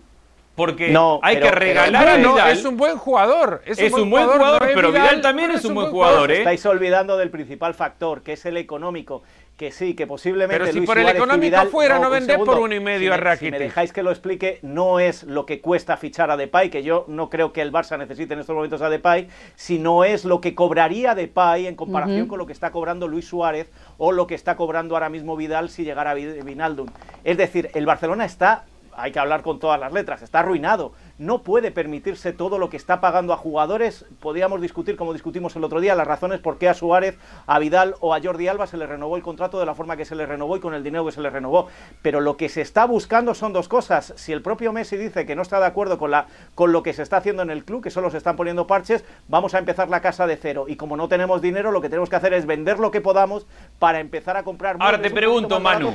Porque 0.55 0.89
no, 0.89 1.19
hay 1.21 1.39
que 1.39 1.51
regalar 1.51 2.07
a 2.07 2.17
Vidal. 2.17 2.51
es 2.51 2.65
un 2.65 2.77
buen 2.77 2.97
jugador. 2.97 3.61
Es 3.65 3.77
un, 3.93 4.09
buen, 4.09 4.27
jugador, 4.27 4.63
pero 4.73 4.91
Vidal, 4.91 5.21
también 5.21 5.51
es 5.51 5.63
un 5.63 5.75
buen 5.75 5.91
jugador. 5.91 6.31
¿eh? 6.31 6.39
Estáis 6.39 6.65
olvidando 6.65 7.15
del 7.17 7.29
principal 7.29 7.75
factor, 7.75 8.23
que 8.23 8.33
es 8.33 8.45
el 8.45 8.57
económico 8.57 9.21
que 9.57 9.71
sí, 9.71 9.93
que 9.93 10.07
posiblemente. 10.07 10.63
Pero 10.65 10.73
si 10.73 10.81
por 10.81 10.97
el 10.97 11.07
económico 11.07 11.57
fuera, 11.67 11.99
no, 11.99 12.09
vender 12.09 12.39
por 12.39 12.59
uno 12.59 12.73
y 12.73 12.79
medio 12.79 13.13
a 13.13 13.17
Rakitic. 13.17 13.45
Si 13.45 13.51
me 13.51 13.59
dejáis 13.59 13.93
que 13.93 14.03
lo 14.03 14.09
explique, 14.09 14.59
no 14.61 14.99
es 14.99 15.23
lo 15.23 15.45
que 15.45 15.61
cuesta 15.61 15.95
fichar 15.97 16.31
a 16.31 16.37
Depay, 16.37 16.69
que 16.69 16.83
yo 16.83 17.05
no 17.07 17.29
creo 17.29 17.53
que 17.53 17.61
el 17.61 17.71
Barça 17.71 17.97
necesite 17.97 18.33
en 18.33 18.39
estos 18.39 18.55
momentos 18.55 18.81
a 18.81 18.89
Depay, 18.89 19.27
sino 19.55 20.03
es 20.03 20.25
lo 20.25 20.41
que 20.41 20.55
cobraría 20.55 21.13
Depay 21.15 21.67
en 21.67 21.75
comparación 21.75 22.27
con 22.27 22.39
lo 22.39 22.47
que 22.47 22.53
está 22.53 22.71
cobrando 22.71 23.07
Luis 23.07 23.27
Suárez 23.27 23.69
o 23.97 24.11
lo 24.11 24.27
que 24.27 24.35
está 24.35 24.55
cobrando 24.55 24.95
ahora 24.95 25.09
mismo 25.09 25.35
Vidal 25.35 25.69
si 25.69 25.83
llegara 25.83 26.11
a 26.11 26.13
Vinaldum. 26.15 26.87
Es 27.23 27.37
decir, 27.37 27.69
el 27.73 27.85
Barcelona 27.85 28.25
está 28.25 28.65
hay 28.95 29.11
que 29.11 29.19
hablar 29.19 29.41
con 29.41 29.59
todas 29.59 29.79
las 29.79 29.91
letras, 29.91 30.21
está 30.21 30.39
arruinado. 30.39 30.93
No 31.17 31.43
puede 31.43 31.71
permitirse 31.71 32.33
todo 32.33 32.57
lo 32.57 32.69
que 32.69 32.77
está 32.77 32.99
pagando 32.99 33.33
a 33.33 33.37
jugadores. 33.37 34.05
Podríamos 34.19 34.61
discutir, 34.61 34.97
como 34.97 35.13
discutimos 35.13 35.55
el 35.55 35.63
otro 35.63 35.79
día, 35.79 35.95
las 35.95 36.07
razones 36.07 36.39
por 36.39 36.57
qué 36.57 36.69
a 36.69 36.73
Suárez, 36.73 37.17
a 37.45 37.59
Vidal 37.59 37.95
o 37.99 38.13
a 38.13 38.21
Jordi 38.21 38.47
Alba 38.47 38.65
se 38.65 38.77
le 38.77 38.87
renovó 38.87 39.15
el 39.15 39.21
contrato 39.21 39.59
de 39.59 39.65
la 39.65 39.75
forma 39.75 39.95
que 39.95 40.05
se 40.05 40.15
le 40.15 40.25
renovó 40.25 40.57
y 40.57 40.59
con 40.59 40.73
el 40.73 40.83
dinero 40.83 41.05
que 41.05 41.11
se 41.11 41.21
le 41.21 41.29
renovó. 41.29 41.67
Pero 42.01 42.19
lo 42.19 42.35
que 42.35 42.49
se 42.49 42.61
está 42.61 42.85
buscando 42.85 43.35
son 43.35 43.53
dos 43.53 43.67
cosas. 43.67 44.13
Si 44.15 44.33
el 44.33 44.41
propio 44.41 44.73
Messi 44.73 44.97
dice 44.97 45.25
que 45.25 45.35
no 45.35 45.43
está 45.43 45.59
de 45.59 45.67
acuerdo 45.67 45.97
con, 45.97 46.11
la, 46.11 46.25
con 46.55 46.71
lo 46.71 46.81
que 46.81 46.93
se 46.93 47.03
está 47.03 47.17
haciendo 47.17 47.43
en 47.43 47.51
el 47.51 47.63
club, 47.63 47.83
que 47.83 47.91
solo 47.91 48.09
se 48.09 48.17
están 48.17 48.35
poniendo 48.35 48.65
parches, 48.65 49.05
vamos 49.27 49.53
a 49.53 49.59
empezar 49.59 49.89
la 49.89 50.01
casa 50.01 50.25
de 50.25 50.37
cero. 50.37 50.65
Y 50.67 50.77
como 50.77 50.97
no 50.97 51.07
tenemos 51.07 51.41
dinero, 51.41 51.71
lo 51.71 51.81
que 51.81 51.89
tenemos 51.89 52.09
que 52.09 52.15
hacer 52.15 52.33
es 52.33 52.45
vender 52.47 52.79
lo 52.79 52.89
que 52.89 53.01
podamos 53.01 53.45
para 53.77 53.99
empezar 53.99 54.35
a 54.35 54.43
comprar. 54.43 54.77
Ahora 54.79 54.99
te 54.99 55.11
pregunto, 55.11 55.59
Manu. 55.59 55.93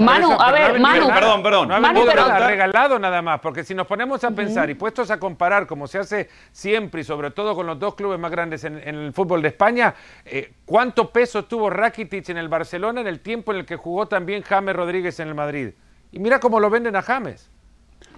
Manu, 0.00 0.32
a 0.32 0.50
ver, 0.50 0.80
Manu. 0.80 1.06
Perdón, 1.08 1.42
perdón. 1.42 1.68
No 1.68 1.80
Manu, 1.80 2.04
regalado 2.04 2.98
nada 2.98 3.22
más, 3.22 3.40
porque 3.40 3.62
si 3.62 3.74
nos 3.74 3.86
ponemos 3.86 4.24
a 4.24 4.30
pensar 4.32 4.55
y 4.68 4.74
puestos 4.74 5.10
a 5.10 5.18
comparar, 5.18 5.66
como 5.66 5.86
se 5.86 5.98
hace 5.98 6.28
siempre 6.52 7.02
y 7.02 7.04
sobre 7.04 7.30
todo 7.30 7.54
con 7.54 7.66
los 7.66 7.78
dos 7.78 7.94
clubes 7.94 8.18
más 8.18 8.30
grandes 8.30 8.64
en, 8.64 8.76
el 8.76 9.12
fútbol 9.12 9.42
de 9.42 9.48
España, 9.48 9.94
eh, 10.24 10.52
¿cuánto 10.64 11.10
peso 11.10 11.44
tuvo 11.44 11.70
Rakitic 11.70 12.28
en 12.30 12.38
el 12.38 12.48
Barcelona 12.48 13.00
en 13.00 13.06
el 13.06 13.20
tiempo 13.20 13.52
en 13.52 13.58
el 13.58 13.66
que 13.66 13.76
jugó 13.76 14.06
también 14.06 14.42
James 14.42 14.74
Rodríguez 14.74 15.20
en 15.20 15.28
el 15.28 15.34
Madrid? 15.34 15.70
Y 16.12 16.18
mira 16.18 16.40
cómo 16.40 16.60
lo 16.60 16.70
venden 16.70 16.96
a 16.96 17.02
James. 17.02 17.50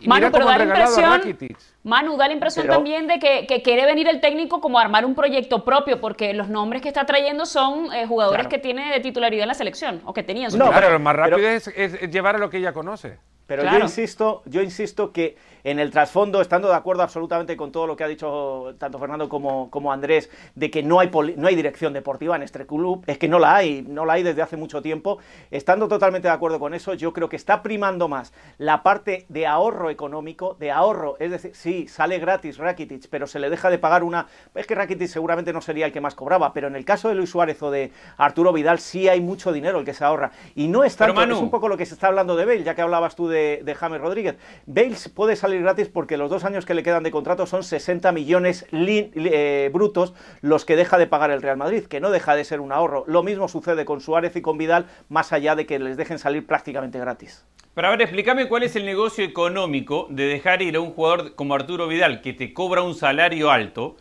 Manu, 0.07 0.31
pero 0.31 0.47
da 0.47 0.59
la 0.59 0.65
impresión, 0.65 1.37
Manu, 1.83 2.17
da 2.17 2.29
la 2.29 2.33
impresión 2.33 2.67
también 2.67 3.07
de 3.09 3.19
que, 3.19 3.63
quiere 3.63 3.85
venir 3.85 4.09
el 4.09 4.21
técnico 4.21 4.61
como 4.61 4.79
a 4.79 4.83
armar 4.83 5.05
un 5.05 5.15
proyecto 5.15 5.65
propio, 5.65 6.01
porque 6.01 6.35
los 6.35 6.49
nombres 6.49 6.83
que 6.83 6.89
está 6.89 7.05
trayendo 7.05 7.47
son 7.47 7.93
eh, 7.93 8.07
jugadores 8.07 8.47
que 8.47 8.59
tiene 8.59 8.93
de 8.93 9.01
titularidad 9.01 9.43
en 9.43 9.49
la 9.49 9.55
selección, 9.55 10.01
o 10.05 10.15
que 10.15 10.23
tenían 10.23 10.51
su 10.51 10.59
No, 10.59 10.71
pero 10.73 10.91
lo 10.91 11.01
más 11.01 11.17
rápido 11.17 11.49
es, 11.49 11.69
llevar 12.11 12.37
a 12.37 12.39
lo 12.39 12.49
que 12.51 12.59
ella 12.59 12.73
conoce. 12.73 13.19
Pero 13.49 13.65
yo 13.65 13.79
insisto, 13.79 14.43
yo 14.45 14.61
insisto 14.61 15.11
que 15.11 15.37
en 15.65 15.79
el 15.79 15.91
trasfondo, 15.91 16.43
estando 16.43 16.69
de 16.69 16.75
acuerdo 16.75 17.03
absolutamente 17.03 17.57
con 17.57 17.73
todo 17.73 17.87
lo 17.87 17.97
que 17.97 18.05
ha 18.05 18.09
dicho 18.09 18.75
tanto 18.79 18.99
Fernando 18.99 19.27
como, 19.31 19.71
como 19.71 19.91
Andrés, 19.91 20.29
de 20.55 20.71
que 20.71 20.83
no 20.83 21.01
hay, 21.01 21.11
no 21.37 21.49
hay 21.49 21.57
dirección 21.57 21.95
deportiva 21.95 22.37
en 22.37 22.43
este 22.43 22.67
club, 22.67 23.03
es 23.07 23.17
que 23.17 23.27
no 23.27 23.39
la 23.39 23.57
hay, 23.57 23.83
no 23.89 24.05
la 24.05 24.13
hay 24.13 24.23
desde 24.23 24.43
hace 24.43 24.59
mucho 24.59 24.83
tiempo, 24.83 25.19
estando 25.51 25.89
totalmente 25.89 26.29
de 26.29 26.35
acuerdo 26.35 26.61
con 26.61 26.75
eso, 26.75 26.93
yo 26.93 27.15
creo 27.15 27.31
que 27.31 27.37
está 27.37 27.63
primando 27.63 28.07
más 28.07 28.35
la 28.59 28.83
parte 28.83 29.25
de 29.31 29.47
ahorro 29.47 29.89
económico, 29.89 30.55
de 30.61 30.71
ahorro, 30.71 31.17
es 31.19 31.31
decir, 31.31 31.53
sí, 31.55 31.89
sale 31.89 32.19
gratis 32.19 32.59
Rakitic, 32.59 33.09
pero 33.09 33.27
se 33.27 33.39
le 33.39 33.49
deja 33.49 33.71
de 33.71 33.79
pagar 33.79 34.05
una... 34.05 34.27
Es 34.55 34.67
que 34.67 34.75
Rakitic 34.75 35.09
seguramente 35.09 35.55
no 35.55 35.63
sería 35.63 35.87
el 35.87 35.93
que 35.93 36.03
más 36.03 36.15
cobraba, 36.15 36.53
pero 36.53 36.69
en 36.69 36.77
el 36.77 36.85
caso 36.85 37.09
de 37.09 37.15
Luis 37.15 37.31
Suárez 37.31 37.63
o 37.63 37.71
de 37.71 37.93
Arturo 38.19 38.53
Vidal 38.53 38.79
sí 38.79 39.09
hay 39.09 39.23
mucho 39.23 39.53
dinero 39.53 39.79
el 39.79 39.87
que 39.87 39.95
se 39.95 40.05
ahorra. 40.05 40.33
Y 40.55 40.69
no 40.69 40.85
es 40.85 40.97
tanto, 40.97 41.23
es 41.23 41.39
un 41.39 41.51
poco 41.51 41.69
lo 41.69 41.79
que 41.79 41.87
se 41.87 41.95
está 41.95 42.09
hablando 42.09 42.37
de 42.37 42.45
Bale, 42.45 42.63
ya 42.63 42.75
que 42.75 42.83
hablabas 42.83 43.17
tú 43.17 43.27
de 43.29 43.38
de, 43.65 43.75
James 43.75 44.01
Rodríguez. 44.01 44.37
Bale 44.67 44.97
puede 45.15 45.37
salir 45.37 45.63
gratis 45.63 45.89
porque 45.89 46.17
los 46.17 46.31
dos 46.31 46.45
años 46.45 46.67
que 46.67 46.75
le 46.75 46.83
quedan 46.83 47.03
de 47.03 47.11
contrato 47.11 47.47
son 47.47 47.63
60 47.63 48.13
millones 48.13 48.67
eh, 48.73 49.71
brutos 49.73 50.15
los 50.41 50.65
que 50.65 50.77
deja 50.77 50.99
de 50.99 51.07
pagar 51.07 51.31
el 51.31 51.43
Real 51.43 51.57
Madrid, 51.57 51.85
que 51.85 52.01
no 52.01 52.11
deja 52.11 52.35
de 52.35 52.45
ser 52.45 52.61
un 52.61 52.73
ahorro. 52.73 53.05
Lo 53.07 53.23
mismo 53.23 53.49
sucede 53.49 53.85
con 53.85 54.01
Suárez 54.01 54.37
y 54.37 54.43
con 54.43 54.59
Vidal, 54.59 54.87
más 55.09 55.33
allá 55.33 55.55
de 55.55 55.67
que 55.67 55.79
les 55.79 55.97
dejen 55.97 56.19
salir 56.19 56.47
prácticamente 56.47 56.99
gratis. 56.99 57.45
Pero 57.75 57.89
a 57.89 57.91
ver, 57.93 58.03
explícame 58.03 58.49
cuál 58.49 58.65
es 58.65 58.75
el 58.75 58.85
negocio 58.85 59.25
económico 59.25 60.09
de 60.11 60.25
dejar 60.25 60.63
ir 60.63 60.77
a 60.77 60.81
un 60.81 60.91
jugador 60.91 61.37
como 61.37 61.55
Arturo 61.55 61.87
Vidal, 61.87 62.23
que 62.23 62.33
te 62.33 62.53
cobra 62.53 62.83
un 62.83 62.95
salario 62.95 63.51
alto, 63.53 63.97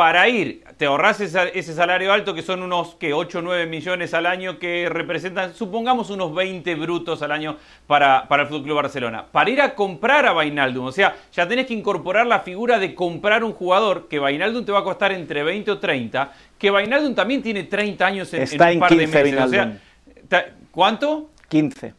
para 0.00 0.30
ir, 0.30 0.64
te 0.78 0.86
ahorras 0.86 1.20
ese 1.20 1.74
salario 1.74 2.10
alto 2.10 2.32
que 2.32 2.40
son 2.40 2.62
unos 2.62 2.94
que 2.94 3.12
8 3.12 3.40
o 3.40 3.42
9 3.42 3.66
millones 3.66 4.14
al 4.14 4.24
año 4.24 4.58
que 4.58 4.88
representan, 4.88 5.54
supongamos 5.54 6.08
unos 6.08 6.34
20 6.34 6.74
brutos 6.76 7.20
al 7.20 7.32
año 7.32 7.58
para, 7.86 8.26
para 8.26 8.44
el 8.44 8.48
Fútbol 8.48 8.76
Barcelona. 8.76 9.26
Para 9.30 9.50
ir 9.50 9.60
a 9.60 9.74
comprar 9.74 10.24
a 10.24 10.32
Vainaldum, 10.32 10.86
o 10.86 10.92
sea, 10.92 11.16
ya 11.34 11.46
tenés 11.46 11.66
que 11.66 11.74
incorporar 11.74 12.26
la 12.26 12.40
figura 12.40 12.78
de 12.78 12.94
comprar 12.94 13.44
un 13.44 13.52
jugador 13.52 14.08
que 14.08 14.18
Vainaldum 14.18 14.64
te 14.64 14.72
va 14.72 14.78
a 14.78 14.84
costar 14.84 15.12
entre 15.12 15.42
20 15.42 15.70
o 15.70 15.78
30, 15.78 16.32
que 16.56 16.70
Vainaldum 16.70 17.14
también 17.14 17.42
tiene 17.42 17.64
30 17.64 18.06
años 18.06 18.32
en, 18.32 18.40
Está 18.40 18.70
en 18.70 18.78
un 18.78 18.80
par 18.80 18.96
de 18.96 19.06
meses. 19.06 19.38
O 19.38 19.48
sea, 19.50 20.54
¿Cuánto? 20.70 21.28
15. 21.50 21.92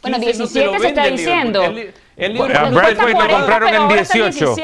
Bueno, 0.00 0.18
17 0.18 0.78
se 0.78 0.88
está 0.88 1.06
diciendo. 1.08 1.64
El, 1.64 1.92
el, 2.16 2.32
lo 2.32 3.28
compraron 3.28 3.74
en 3.74 3.88
18. 3.88 4.54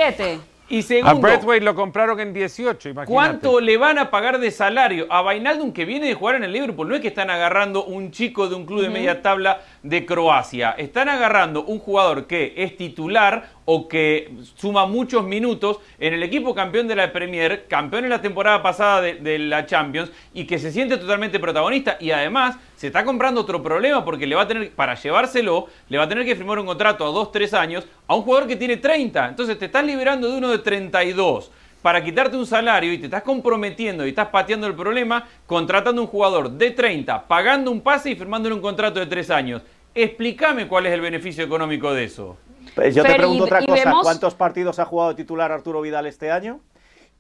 Y 0.73 0.81
segundo, 0.81 1.29
a 1.29 1.57
lo 1.61 1.75
compraron 1.75 2.19
en 2.19 2.33
18, 2.33 2.89
imagínate. 2.89 3.13
¿Cuánto 3.13 3.61
le 3.61 3.77
van 3.77 3.99
a 3.99 4.11
pagar 4.11 4.41
de 4.41 4.51
salario 4.51 5.07
a 5.11 5.21
Vainaldum 5.21 5.71
que 5.71 5.85
viene 5.85 6.07
de 6.07 6.15
jugar 6.15 6.37
en 6.37 6.45
el 6.45 6.53
Liverpool? 6.55 6.89
No 6.89 6.95
es 6.95 7.03
que 7.03 7.09
están 7.09 7.29
agarrando 7.29 7.85
un 7.85 8.11
chico 8.11 8.49
de 8.49 8.55
un 8.55 8.65
club 8.65 8.81
de 8.81 8.89
media 8.89 9.21
tabla 9.21 9.61
de 9.83 10.07
Croacia. 10.07 10.71
Están 10.71 11.11
agarrando 11.11 11.63
un 11.65 11.79
jugador 11.79 12.27
que 12.27 12.55
es 12.57 12.75
titular 12.79 13.51
o 13.65 13.89
que 13.89 14.33
suma 14.57 14.87
muchos 14.87 15.25
minutos 15.25 15.79
en 15.99 16.15
el 16.15 16.23
equipo 16.23 16.55
campeón 16.55 16.89
de 16.89 16.97
la 16.97 17.13
Premier, 17.13 17.67
campeón 17.69 18.05
en 18.05 18.11
la 18.11 18.21
temporada 18.21 18.63
pasada 18.63 19.01
de, 19.03 19.39
la 19.39 19.67
Champions 19.67 20.11
y 20.35 20.45
que 20.47 20.59
se 20.59 20.73
siente 20.73 20.97
totalmente 20.97 21.39
protagonista 21.39 21.97
y 22.01 22.11
además 22.11 22.57
se 22.77 22.89
está 22.89 23.05
comprando 23.05 23.41
otro 23.41 23.63
problema 23.63 24.05
porque 24.05 24.27
le 24.27 24.35
va 24.35 24.43
a 24.43 24.49
tener, 24.49 24.71
para 24.73 24.95
llevárselo, 24.95 25.67
le 25.89 25.99
va 25.99 26.05
a 26.05 26.09
tener 26.09 26.25
que 26.25 26.37
firmar 26.37 26.59
un 26.59 26.67
contrato 26.67 27.05
a 27.05 27.09
2, 27.09 27.33
3 27.33 27.55
años 27.55 27.87
a 28.07 28.15
un 28.15 28.23
jugador 28.23 28.49
que 28.49 28.57
tiene 28.57 28.77
30. 28.77 29.29
Entonces 29.29 29.59
te 29.59 29.67
estás 29.67 29.85
liberando 29.85 30.29
de 30.29 30.39
uno 30.39 30.49
de 30.49 30.59
32 30.59 31.51
para 31.83 32.03
quitarte 32.03 32.37
un 32.37 32.47
salario 32.47 32.93
y 32.93 32.99
te 32.99 33.07
estás 33.07 33.23
comprometiendo 33.23 34.07
y 34.07 34.11
estás 34.11 34.29
pateando 34.29 34.67
el 34.67 34.75
problema 34.75 35.27
contratando 35.47 36.01
un 36.01 36.09
jugador 36.09 36.51
de 36.51 36.71
30, 36.71 37.27
pagando 37.27 37.71
un 37.71 37.81
pase 37.81 38.11
y 38.11 38.17
firmándole 38.17 38.55
un 38.55 38.63
contrato 38.63 39.01
de 39.01 39.07
3 39.07 39.31
años. 39.31 39.63
Explícame 39.95 40.69
cuál 40.69 40.87
es 40.87 40.93
el 40.93 41.01
beneficio 41.01 41.45
económico 41.45 41.93
de 41.93 42.05
eso. 42.05 42.39
Pues 42.75 42.95
yo 42.95 43.03
te 43.03 43.15
pregunto 43.15 43.45
otra 43.45 43.65
cosa, 43.65 43.95
¿cuántos 44.03 44.35
partidos 44.35 44.79
ha 44.79 44.85
jugado 44.85 45.15
titular 45.15 45.53
Arturo 45.53 45.81
Vidal 45.81 46.07
este 46.07 46.31
año? 46.31 46.61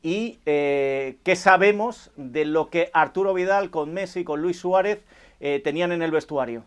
Y 0.02 0.40
eh, 0.46 1.18
qué 1.22 1.36
sabemos 1.36 2.10
de 2.16 2.44
lo 2.44 2.70
que 2.70 2.90
Arturo 2.92 3.34
Vidal 3.34 3.70
con 3.70 3.92
Messi, 3.92 4.24
con 4.24 4.42
Luis 4.42 4.58
Suárez 4.58 5.00
eh, 5.40 5.60
tenían 5.62 5.92
en 5.92 6.02
el 6.02 6.10
vestuario. 6.10 6.64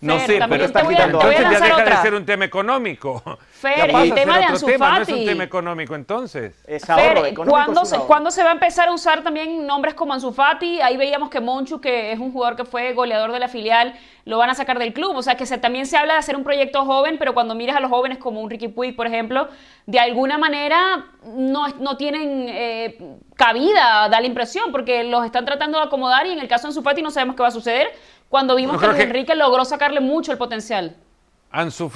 No 0.00 0.18
sé, 0.20 0.40
pero 0.48 0.64
está 0.64 0.86
quitando. 0.88 1.18
Entonces 1.18 1.40
ya 1.40 1.60
deja 1.60 1.84
de 1.84 1.96
ser 2.02 2.14
un 2.14 2.24
tema 2.24 2.44
económico. 2.44 3.22
Fer, 3.60 3.90
el 3.94 4.14
tema 4.14 4.38
de 4.38 4.44
Ansu 4.44 4.66
Fati. 4.66 4.78
No 4.78 5.02
es 5.02 5.08
un 5.20 5.26
tema 5.26 5.44
económico 5.44 5.94
entonces. 5.94 6.54
Es 6.66 6.88
ahorro, 6.88 7.22
Fer, 7.22 7.34
¿cuándo, 7.34 7.84
se, 7.84 7.98
¿cuándo, 7.98 8.30
se, 8.30 8.42
va 8.42 8.50
a 8.50 8.52
empezar 8.52 8.88
a 8.88 8.92
usar 8.92 9.22
también 9.22 9.66
nombres 9.66 9.92
como 9.94 10.14
Ansu 10.14 10.32
Fati? 10.32 10.80
Ahí 10.80 10.96
veíamos 10.96 11.28
que 11.28 11.40
Monchu, 11.40 11.78
que 11.78 12.12
es 12.12 12.18
un 12.18 12.32
jugador 12.32 12.56
que 12.56 12.64
fue 12.64 12.94
goleador 12.94 13.32
de 13.32 13.38
la 13.38 13.48
filial, 13.48 13.94
lo 14.24 14.38
van 14.38 14.48
a 14.48 14.54
sacar 14.54 14.78
del 14.78 14.94
club. 14.94 15.14
O 15.14 15.22
sea, 15.22 15.36
que 15.36 15.44
se, 15.44 15.58
también 15.58 15.84
se 15.84 15.98
habla 15.98 16.14
de 16.14 16.20
hacer 16.20 16.36
un 16.36 16.42
proyecto 16.42 16.86
joven, 16.86 17.16
pero 17.18 17.34
cuando 17.34 17.54
miras 17.54 17.76
a 17.76 17.80
los 17.80 17.90
jóvenes 17.90 18.16
como 18.16 18.40
un 18.40 18.48
Ricky 18.48 18.68
Puig, 18.68 18.96
por 18.96 19.06
ejemplo, 19.06 19.48
de 19.84 20.00
alguna 20.00 20.38
manera 20.38 21.04
no, 21.24 21.68
no 21.68 21.98
tienen 21.98 22.46
eh, 22.48 22.98
cabida, 23.36 24.08
da 24.08 24.20
la 24.20 24.26
impresión, 24.26 24.72
porque 24.72 25.04
los 25.04 25.24
están 25.26 25.44
tratando 25.44 25.78
de 25.78 25.84
acomodar 25.84 26.26
y 26.26 26.32
en 26.32 26.38
el 26.38 26.48
caso 26.48 26.62
de 26.62 26.68
Ansu 26.68 26.82
Fati 26.82 27.02
no 27.02 27.10
sabemos 27.10 27.36
qué 27.36 27.42
va 27.42 27.48
a 27.48 27.52
suceder 27.52 27.88
cuando 28.30 28.54
vimos 28.54 28.80
que 28.80 28.86
Luis 28.86 29.00
Enrique 29.00 29.34
logró 29.34 29.64
sacarle 29.66 30.00
mucho 30.00 30.32
el 30.32 30.38
potencial. 30.38 30.96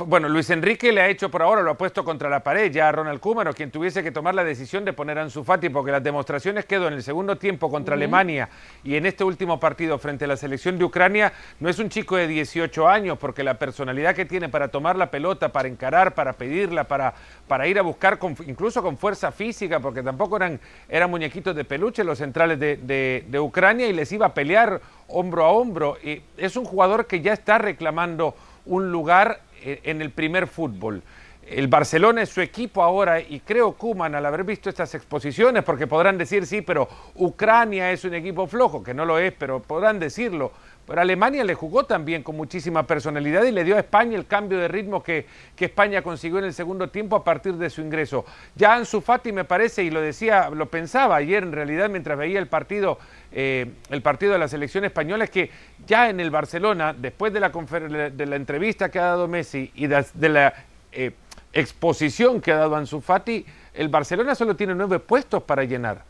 Bueno, 0.07 0.29
Luis 0.29 0.51
Enrique 0.51 0.91
le 0.91 1.01
ha 1.01 1.09
hecho 1.09 1.31
por 1.31 1.41
ahora, 1.41 1.63
lo 1.63 1.71
ha 1.71 1.79
puesto 1.79 2.03
contra 2.03 2.29
la 2.29 2.41
pared 2.41 2.73
ya 2.73 2.89
a 2.89 2.93
Ronald 2.93 3.21
Koeman, 3.21 3.53
quien 3.53 3.71
tuviese 3.71 4.03
que 4.03 4.11
tomar 4.11 4.35
la 4.35 4.43
decisión 4.43 4.85
de 4.85 4.93
poner 4.93 5.17
a 5.17 5.23
Ansu 5.23 5.45
Fati, 5.45 5.69
porque 5.69 5.93
las 5.93 6.03
demostraciones 6.03 6.65
quedó 6.65 6.89
en 6.89 6.95
el 6.95 7.05
segundo 7.05 7.37
tiempo 7.37 7.71
contra 7.71 7.95
Alemania 7.95 8.49
y 8.83 8.97
en 8.97 9.07
este 9.07 9.23
último 9.23 9.61
partido 9.61 9.97
frente 10.01 10.25
a 10.25 10.29
la 10.29 10.37
selección 10.37 10.77
de 10.77 10.85
Ucrania, 10.85 11.33
no 11.61 11.69
es 11.69 11.79
un 11.79 11.89
chico 11.89 12.17
de 12.17 12.27
18 12.27 12.89
años, 12.89 13.17
porque 13.17 13.45
la 13.45 13.55
personalidad 13.57 14.17
que 14.17 14.25
tiene 14.25 14.49
para 14.49 14.69
tomar 14.69 14.97
la 14.97 15.13
pelota, 15.13 15.53
para 15.53 15.69
encarar, 15.69 16.15
para 16.15 16.33
pedirla, 16.33 16.89
para, 16.89 17.15
para 17.47 17.69
ir 17.69 17.79
a 17.79 17.83
buscar, 17.83 18.19
incluso 18.49 18.83
con 18.83 18.99
fuerza 18.99 19.31
física, 19.31 19.79
porque 19.79 20.03
tampoco 20.03 20.37
eran, 20.37 20.59
eran 20.89 21.09
muñequitos 21.11 21.55
de 21.55 21.65
peluche 21.65 22.03
los 22.03 22.19
centrales 22.19 22.59
de, 22.59 23.25
de 23.29 23.39
Ucrania 23.41 23.87
y 23.87 23.93
les 23.93 24.11
iba 24.11 24.27
a 24.27 24.35
pelear 24.35 24.81
hombro 25.07 25.45
a 25.45 25.51
hombro. 25.51 25.97
Y 26.03 26.23
es 26.37 26.57
un 26.57 26.65
jugador 26.65 27.07
que 27.07 27.21
ya 27.21 27.33
está 27.33 27.59
reclamando 27.59 28.35
un 28.67 28.91
lugar 28.91 29.41
eh, 29.63 29.81
en 29.85 30.03
el 30.03 30.11
primer 30.11 30.47
fútbol. 30.47 31.03
El 31.47 31.69
Barcelona 31.69 32.23
es 32.23 32.31
su 32.31 32.41
equipo 32.41 32.83
ahora 32.83 33.21
y 33.21 33.41
creo 33.41 33.73
Kuman 33.73 34.15
al 34.15 34.25
haber 34.25 34.45
visto 34.45 34.71
estas 34.71 34.95
exposiciones, 34.95 35.63
porque 35.63 35.87
podrán 35.87 36.17
decir 36.17 36.47
sí, 36.47 36.63
pero 36.63 36.89
Ucrania 37.17 37.93
es 37.93 38.05
un 38.05 38.15
equipo 38.15 38.47
flojo, 38.47 38.83
que 38.83 38.95
no 38.95 39.05
lo 39.05 39.19
es, 39.19 39.33
pero 39.33 39.61
podrán 39.61 39.99
decirlo. 39.99 40.53
Pero 40.87 41.01
Alemania 41.01 41.45
le 41.45 41.55
jugó 41.55 41.85
también 41.85 42.23
con 42.23 42.37
muchísima 42.37 42.87
personalidad 42.87 43.45
y 43.45 43.53
le 43.53 43.65
dio 43.65 43.77
a 43.77 43.81
España 43.81 44.19
el 44.19 44.27
cambio 44.27 44.59
de 44.59 44.69
ritmo 44.69 45.03
que, 45.03 45.27
que, 45.57 45.65
España 45.65 46.03
consiguió 46.03 46.39
en 46.41 46.45
el 46.45 46.53
segundo 46.53 46.89
tiempo 46.91 47.17
a 47.17 47.25
partir 47.25 47.55
de 47.55 47.71
su 47.71 47.81
ingreso. 47.81 48.27
Ya 48.55 48.75
Ansu 48.75 49.01
Fati 49.01 49.33
me 49.33 49.45
parece, 49.45 49.83
y 49.83 49.91
lo 49.91 50.03
decía, 50.03 50.51
lo 50.51 50.67
pensaba 50.67 51.17
ayer 51.17 51.43
en 51.43 51.53
realidad 51.53 51.89
mientras 51.89 52.19
veía 52.19 52.39
el 52.39 52.49
partido, 52.49 52.99
eh, 53.33 53.73
el 53.89 54.03
partido 54.03 54.35
de 54.35 54.39
la 54.39 54.49
selección 54.49 54.85
española, 54.85 55.25
es 55.25 55.31
que 55.31 55.51
ya 55.87 56.11
en 56.11 56.21
el 56.21 56.31
Barcelona, 56.31 56.93
después 56.93 57.33
de 57.33 57.41
la, 57.41 57.49
de 57.49 58.27
la 58.27 58.37
entrevista 58.37 58.91
que 58.91 58.99
ha 58.99 59.05
dado 59.05 59.27
Messi 59.27 59.71
y 59.75 59.87
de, 59.87 60.29
la 60.29 60.53
eh, 60.93 61.13
exposición 61.55 62.43
que 62.43 62.53
ha 62.53 62.57
dado 62.57 62.77
Ansu 62.77 63.01
Fati, 63.01 63.47
el 63.73 63.89
Barcelona 63.89 64.35
solo 64.35 64.55
tiene 64.55 64.75
nueve 64.75 64.99
puestos 64.99 65.43
para 65.45 65.65
llenar. 65.65 66.05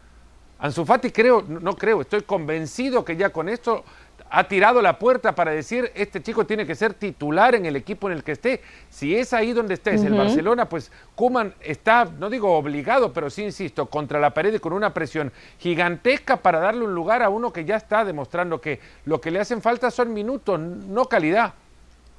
Ansu 0.58 0.84
Fati 0.84 1.10
creo, 1.10 1.44
no 1.46 1.76
creo, 1.76 2.00
estoy 2.00 2.22
convencido 2.22 3.04
que 3.04 3.16
ya 3.16 3.30
con 3.30 3.48
esto 3.48 3.84
ha 4.36 4.48
tirado 4.48 4.82
la 4.82 4.98
puerta 4.98 5.36
para 5.36 5.52
decir, 5.52 5.92
este 5.94 6.20
chico 6.20 6.44
tiene 6.44 6.66
que 6.66 6.74
ser 6.74 6.94
titular 6.94 7.54
en 7.54 7.66
el 7.66 7.76
equipo 7.76 8.08
en 8.08 8.16
el 8.16 8.24
que 8.24 8.32
esté. 8.32 8.62
Si 8.90 9.14
es 9.14 9.32
ahí 9.32 9.52
donde 9.52 9.74
estés, 9.74 10.02
el 10.02 10.14
Barcelona, 10.14 10.68
pues 10.68 10.90
Kuman 11.14 11.54
está, 11.60 12.04
no 12.04 12.28
digo 12.28 12.52
obligado, 12.52 13.12
pero 13.12 13.30
sí 13.30 13.44
insisto, 13.44 13.86
contra 13.86 14.18
la 14.18 14.34
pared 14.34 14.52
y 14.52 14.58
con 14.58 14.72
una 14.72 14.92
presión 14.92 15.32
gigantesca 15.58 16.38
para 16.38 16.58
darle 16.58 16.84
un 16.84 16.96
lugar 16.96 17.22
a 17.22 17.28
uno 17.28 17.52
que 17.52 17.64
ya 17.64 17.76
está 17.76 18.04
demostrando 18.04 18.60
que 18.60 18.80
lo 19.04 19.20
que 19.20 19.30
le 19.30 19.38
hacen 19.38 19.62
falta 19.62 19.92
son 19.92 20.12
minutos, 20.12 20.58
no 20.58 21.04
calidad. 21.04 21.54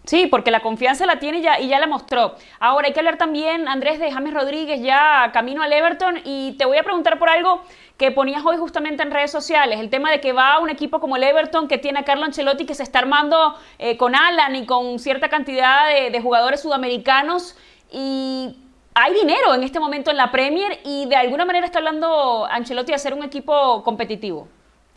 Sí, 0.06 0.28
porque 0.28 0.52
la 0.52 0.60
confianza 0.60 1.06
la 1.08 1.18
tiene 1.18 1.42
ya 1.42 1.60
y 1.60 1.68
ya 1.68 1.80
la 1.80 1.88
mostró. 1.88 2.36
Ahora 2.60 2.88
hay 2.88 2.94
que 2.94 3.00
hablar 3.00 3.18
también, 3.18 3.68
Andrés, 3.68 4.00
de 4.00 4.12
James 4.12 4.34
Rodríguez 4.34 4.82
ya 4.82 5.32
camino 5.34 5.64
al 5.64 5.74
Everton 5.74 6.22
y 6.24 6.54
te 6.60 6.66
voy 6.66 6.78
a 6.78 6.84
preguntar 6.84 7.18
por 7.18 7.30
algo 7.30 7.64
que 7.98 8.12
ponías 8.12 8.46
hoy 8.46 8.58
justamente 8.58 9.02
en 9.02 9.10
redes 9.10 9.32
sociales, 9.32 9.80
el 9.80 9.90
tema 9.90 10.12
de 10.12 10.20
que 10.20 10.32
va 10.34 10.60
un 10.60 10.70
equipo 10.70 11.00
como 11.00 11.16
el 11.16 11.24
Everton 11.24 11.68
que 11.68 11.78
tiene 11.78 12.00
a 12.00 12.04
Carlo 12.04 12.26
Ancelotti 12.26 12.66
que 12.66 12.76
se 12.76 12.84
está 12.84 13.00
armando 13.00 13.56
eh, 13.80 13.98
con 13.98 14.16
Alan 14.16 14.56
y 14.56 14.66
con 14.66 15.00
cierta 15.00 15.30
cantidad 15.30 15.88
de, 15.88 16.12
de 16.12 16.22
jugadores 16.22 16.62
sudamericanos 16.62 17.58
y 17.92 18.56
hay 18.94 19.14
dinero 19.14 19.56
en 19.56 19.64
este 19.64 19.80
momento 19.80 20.12
en 20.12 20.18
la 20.18 20.32
Premier 20.32 20.80
y 20.84 21.06
de 21.08 21.16
alguna 21.16 21.46
manera 21.46 21.66
está 21.66 21.80
hablando 21.80 22.46
Ancelotti 22.46 22.92
de 22.92 22.96
hacer 22.96 23.14
un 23.14 23.24
equipo 23.24 23.82
competitivo. 23.84 24.48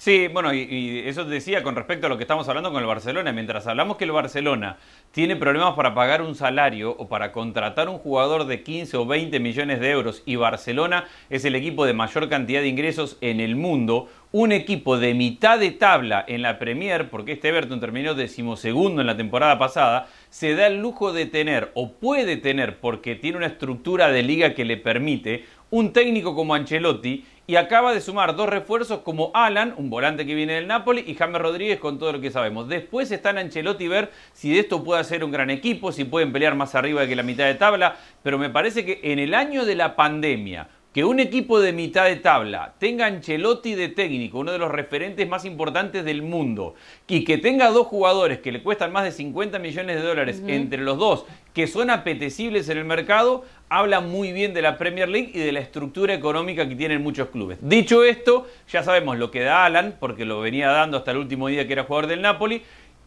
Sí, 0.01 0.29
bueno, 0.29 0.55
y, 0.55 1.03
eso 1.07 1.25
te 1.25 1.31
decía 1.31 1.65
con 1.65 1.75
respecto 1.75 2.07
a 2.07 2.09
lo 2.09 2.17
que 2.17 2.23
estamos 2.23 2.49
hablando 2.49 2.71
con 2.71 2.81
el 2.81 2.87
Barcelona. 2.87 3.33
Mientras 3.33 3.67
hablamos 3.67 3.97
que 3.97 4.05
el 4.05 4.13
Barcelona 4.13 4.77
tiene 5.11 5.35
problemas 5.35 5.75
para 5.75 5.93
pagar 5.93 6.23
un 6.23 6.37
salario 6.37 6.93
o 6.93 7.09
para 7.09 7.33
contratar 7.33 7.89
un 7.89 7.99
jugador 7.99 8.47
de 8.47 8.63
15 8.63 8.97
o 8.97 9.07
20 9.07 9.41
millones 9.41 9.81
de 9.81 9.91
euros 9.91 10.23
y 10.25 10.37
Barcelona 10.37 11.07
es 11.31 11.45
el 11.45 11.57
equipo 11.57 11.85
de 11.85 11.95
mayor 11.95 12.29
cantidad 12.29 12.61
de 12.61 12.69
ingresos 12.69 13.19
en 13.21 13.41
el 13.41 13.57
mundo, 13.57 14.09
un 14.31 14.53
equipo 14.53 14.99
de 14.99 15.15
mitad 15.15 15.59
de 15.59 15.73
tabla 15.73 16.25
en 16.29 16.43
la 16.43 16.61
Premier, 16.61 17.11
porque 17.11 17.33
este 17.33 17.49
Everton 17.49 17.81
terminó 17.81 18.15
decimosegundo 18.15 19.01
en 19.01 19.07
la 19.09 19.17
temporada 19.17 19.59
pasada, 19.59 20.07
se 20.31 20.55
da 20.55 20.69
el 20.69 20.81
lujo 20.81 21.13
de 21.13 21.27
tener 21.27 21.73
o 21.75 21.91
puede 21.95 22.37
tener, 22.37 22.79
porque 22.79 23.17
tiene 23.17 23.39
una 23.39 23.47
estructura 23.47 24.13
de 24.13 24.23
liga 24.23 24.55
que 24.55 24.65
le 24.65 24.77
permite, 24.77 25.45
un 25.71 25.93
técnico 25.93 26.35
como 26.35 26.55
Ancelotti 26.55 27.25
y 27.49 27.57
acaba 27.57 27.95
de 27.95 28.03
sumar 28.03 28.37
dos 28.37 28.47
refuerzos 28.47 29.01
como 29.01 29.31
Alan, 29.33 29.73
un 29.79 29.89
volante 29.89 30.27
que 30.27 30.35
viene 30.35 30.53
del 30.53 30.67
Napoli, 30.67 31.03
y 31.07 31.15
James 31.15 31.41
Rodríguez 31.41 31.79
con 31.81 31.99
todo 31.99 32.13
lo 32.13 32.21
que 32.21 32.31
sabemos. 32.31 32.69
Después 32.69 33.11
está 33.11 33.31
en 33.31 33.39
Ancelotti 33.39 33.89
ver 33.89 34.11
si 34.35 34.51
de 34.51 34.61
esto 34.61 34.85
puede 34.85 35.03
ser 35.03 35.25
un 35.25 35.31
gran 35.31 35.49
equipo, 35.49 35.91
si 35.91 36.05
pueden 36.05 36.31
pelear 36.31 36.55
más 36.55 36.75
arriba 36.75 37.07
que 37.07 37.17
la 37.17 37.23
mitad 37.23 37.47
de 37.47 37.55
tabla, 37.55 37.97
pero 38.23 38.37
me 38.37 38.51
parece 38.51 38.85
que 38.85 39.01
en 39.03 39.19
el 39.19 39.33
año 39.33 39.65
de 39.65 39.77
la 39.77 39.97
pandemia, 39.97 40.69
que 40.93 41.05
un 41.05 41.21
equipo 41.21 41.59
de 41.59 41.73
mitad 41.73 42.05
de 42.05 42.17
tabla 42.17 42.75
tenga 42.79 43.07
Ancelotti 43.07 43.75
de 43.75 43.89
técnico, 43.89 44.41
uno 44.41 44.53
de 44.53 44.59
los 44.59 44.71
referentes 44.71 45.27
más 45.27 45.47
importantes 45.47 46.05
del 46.05 46.21
mundo, 46.21 46.75
y 47.07 47.25
que 47.25 47.39
tenga 47.39 47.71
dos 47.71 47.87
jugadores 47.87 48.41
que 48.41 48.53
le 48.53 48.63
cuestan 48.63 48.93
más 48.93 49.05
de 49.05 49.13
50 49.13 49.59
millones 49.59 49.97
de 49.97 50.03
dólares 50.07 50.43
entre 50.47 50.83
los 50.83 50.99
dos, 50.99 51.25
que 51.59 51.67
son 51.67 51.91
apetecibles 51.91 52.69
en 52.69 52.79
el 52.79 52.85
mercado, 52.85 53.45
habla 53.69 54.01
muy 54.01 54.31
bien 54.31 54.55
de 54.55 54.63
la 54.63 54.79
Premier 54.79 55.09
League 55.09 55.33
y 55.35 55.41
de 55.41 55.51
la 55.51 55.59
estructura 55.59 56.15
económica 56.15 56.69
que 56.69 56.77
tienen 56.77 57.03
muchos 57.03 57.31
clubes. 57.31 57.59
Dicho 57.61 58.05
esto, 58.05 58.47
ya 58.69 58.85
sabemos 58.85 59.19
lo 59.19 59.33
que 59.33 59.41
da 59.41 59.65
Alan, 59.65 59.97
porque 59.99 60.25
lo 60.25 60.39
venía 60.39 60.69
dando 60.69 60.99
hasta 60.99 61.11
el 61.11 61.17
último 61.17 61.49
día 61.49 61.67
que 61.67 61.73
era 61.73 61.83
jugador 61.83 62.07
del 62.07 62.23
Napoli. 62.23 62.63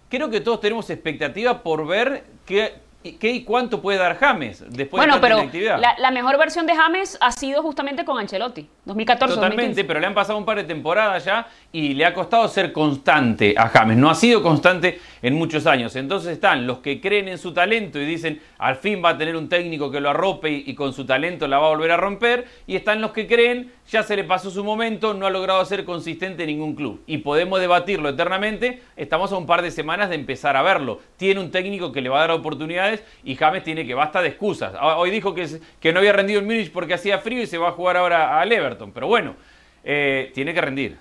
Creo 0.09 0.29
que 0.29 0.41
todos 0.41 0.59
tenemos 0.59 0.89
expectativa 0.89 1.63
por 1.63 1.87
ver 1.87 2.25
qué 2.45 2.73
¿Qué 3.03 3.31
y 3.31 3.43
cuánto 3.43 3.81
puede 3.81 3.97
dar 3.97 4.15
James 4.17 4.63
después 4.69 4.99
bueno, 4.99 5.15
de 5.15 5.21
pero 5.21 5.77
la, 5.79 5.95
la, 5.97 6.11
mejor 6.11 6.37
versión 6.37 6.67
de 6.67 6.75
James 6.75 7.17
ha 7.19 7.31
sido 7.31 7.63
justamente 7.63 8.05
con 8.05 8.19
Ancelotti, 8.19 8.67
2014 8.85 9.35
Totalmente, 9.35 9.83
pero 9.83 9.99
le 9.99 10.05
han 10.05 10.13
pasado 10.13 10.37
un 10.37 10.45
par 10.45 10.57
de 10.57 10.65
temporadas 10.65 11.25
ya 11.25 11.47
y 11.71 11.95
le 11.95 12.05
ha 12.05 12.13
costado 12.13 12.47
ser 12.47 12.71
constante 12.71 13.55
a 13.57 13.69
James. 13.69 13.97
No 13.97 14.09
ha 14.09 14.13
sido 14.13 14.43
constante 14.43 14.99
en 15.23 15.33
muchos 15.33 15.65
años. 15.65 15.95
Entonces 15.95 16.33
están 16.33 16.67
los 16.67 16.77
que 16.79 17.01
creen 17.01 17.27
en 17.27 17.39
su 17.39 17.53
talento 17.53 17.99
y 17.99 18.05
dicen 18.05 18.39
al 18.59 18.75
fin 18.75 19.01
va 19.03 19.09
a 19.09 19.17
tener 19.17 19.35
un 19.35 19.49
técnico 19.49 19.89
que 19.89 19.99
lo 19.99 20.11
arrope 20.11 20.51
y, 20.51 20.63
y 20.67 20.75
con 20.75 20.93
su 20.93 21.03
talento 21.03 21.47
la 21.47 21.57
va 21.57 21.67
a 21.67 21.69
volver 21.69 21.91
a 21.91 21.97
romper. 21.97 22.45
Y 22.67 22.75
están 22.75 23.01
los 23.01 23.11
que 23.11 23.25
creen 23.25 23.71
ya 23.91 24.03
se 24.03 24.15
le 24.15 24.23
pasó 24.23 24.49
su 24.49 24.63
momento, 24.63 25.13
no 25.13 25.27
ha 25.27 25.29
logrado 25.29 25.63
ser 25.65 25.83
consistente 25.83 26.43
en 26.43 26.47
ningún 26.47 26.75
club. 26.75 27.03
Y 27.07 27.17
podemos 27.17 27.59
debatirlo 27.59 28.07
eternamente, 28.07 28.81
estamos 28.95 29.33
a 29.33 29.37
un 29.37 29.45
par 29.45 29.61
de 29.61 29.69
semanas 29.69 30.07
de 30.07 30.15
empezar 30.15 30.55
a 30.55 30.61
verlo. 30.61 31.01
Tiene 31.17 31.41
un 31.41 31.51
técnico 31.51 31.91
que 31.91 31.99
le 31.99 32.07
va 32.07 32.19
a 32.19 32.21
dar 32.21 32.31
oportunidades 32.31 33.03
y 33.25 33.35
James 33.35 33.63
tiene 33.63 33.85
que 33.85 33.93
basta 33.93 34.21
de 34.21 34.29
excusas. 34.29 34.73
Ah, 34.79 34.97
hoy 34.97 35.11
dijo 35.11 35.33
que, 35.33 35.59
que 35.81 35.91
no 35.91 35.99
había 35.99 36.13
rendido 36.13 36.39
en 36.39 36.45
Múnich 36.45 36.71
porque 36.71 36.93
hacía 36.93 37.19
frío 37.19 37.41
y 37.41 37.47
se 37.47 37.57
va 37.57 37.67
a 37.67 37.71
jugar 37.73 37.97
ahora 37.97 38.39
al 38.39 38.49
Everton. 38.49 38.93
Pero 38.93 39.07
bueno, 39.07 39.35
eh, 39.83 40.31
tiene 40.33 40.53
que 40.53 40.61
rendir. 40.61 40.97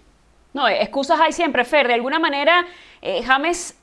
No, 0.52 0.66
excusas 0.66 1.20
hay 1.20 1.30
siempre, 1.30 1.64
Fer. 1.64 1.86
De 1.86 1.94
alguna 1.94 2.18
manera, 2.18 2.66
eh, 3.00 3.22
James 3.22 3.80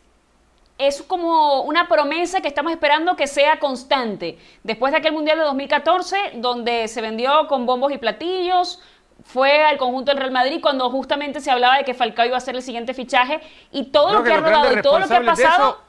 es 0.77 1.01
como 1.01 1.61
una 1.61 1.87
promesa 1.87 2.41
que 2.41 2.47
estamos 2.47 2.71
esperando 2.71 3.15
que 3.15 3.25
sea 3.25 3.59
constante. 3.59 4.37
Después 4.63 4.91
de 4.91 4.99
aquel 4.99 5.13
Mundial 5.13 5.37
de 5.37 5.45
2014, 5.45 6.17
donde 6.35 6.87
se 6.87 7.01
vendió 7.01 7.47
con 7.47 7.65
bombos 7.65 7.91
y 7.91 7.97
platillos, 7.97 8.81
fue 9.24 9.63
al 9.63 9.77
conjunto 9.77 10.12
del 10.12 10.19
Real 10.19 10.31
Madrid 10.31 10.59
cuando 10.62 10.89
justamente 10.89 11.42
se 11.42 11.51
hablaba 11.51 11.77
de 11.77 11.83
que 11.83 11.94
Falcao 11.94 12.25
iba 12.25 12.37
a 12.37 12.42
ser 12.42 12.55
el 12.55 12.61
siguiente 12.61 12.94
fichaje 12.94 13.39
y 13.72 13.85
todo 13.85 14.13
lo 14.13 14.24
que, 14.24 14.33
ha 14.33 14.39
rodado 14.39 14.74
y 14.74 14.81
todo 14.81 15.00
lo 15.00 15.07
que 15.07 15.15
ha 15.15 15.24
pasado. 15.24 15.79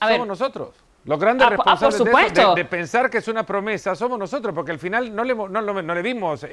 somos 0.00 0.26
nosotros. 0.26 0.74
Los 1.04 1.18
grandes 1.18 1.46
ah, 1.46 1.56
ah, 1.64 1.78
responsables 1.80 2.34
de, 2.54 2.64
pensar 2.66 3.08
que 3.08 3.18
es 3.18 3.28
una 3.28 3.46
promesa 3.46 3.94
somos 3.94 4.18
nosotros, 4.18 4.54
porque 4.54 4.72
al 4.72 4.78
final 4.78 5.14
no 5.14 5.24
le, 5.24 5.34
no, 5.34 5.94
le 5.94 6.02
vimos 6.02 6.44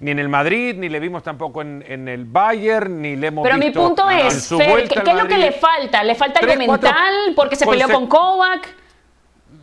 ni 0.00 0.10
en 0.10 0.18
el 0.18 0.28
Madrid, 0.28 0.74
ni 0.76 0.90
le 0.90 1.00
vimos 1.00 1.22
tampoco 1.22 1.62
en, 1.62 2.06
el 2.06 2.26
Bayern, 2.26 3.00
ni 3.00 3.16
le 3.16 3.28
hemos 3.28 3.42
Pero 3.42 3.56
mi 3.56 3.70
punto 3.70 4.10
es, 4.10 4.48
Fer, 4.48 4.86
¿qué, 4.86 4.98
es 4.98 5.16
lo 5.16 5.26
que 5.26 5.38
le 5.38 5.52
falta? 5.52 6.04
¿Le 6.04 6.14
falta 6.14 6.40
algo 6.40 6.56
mental 6.56 7.32
porque 7.34 7.56
se 7.56 7.66
peleó 7.66 7.88
con 7.88 8.06
Kovac? 8.06 8.68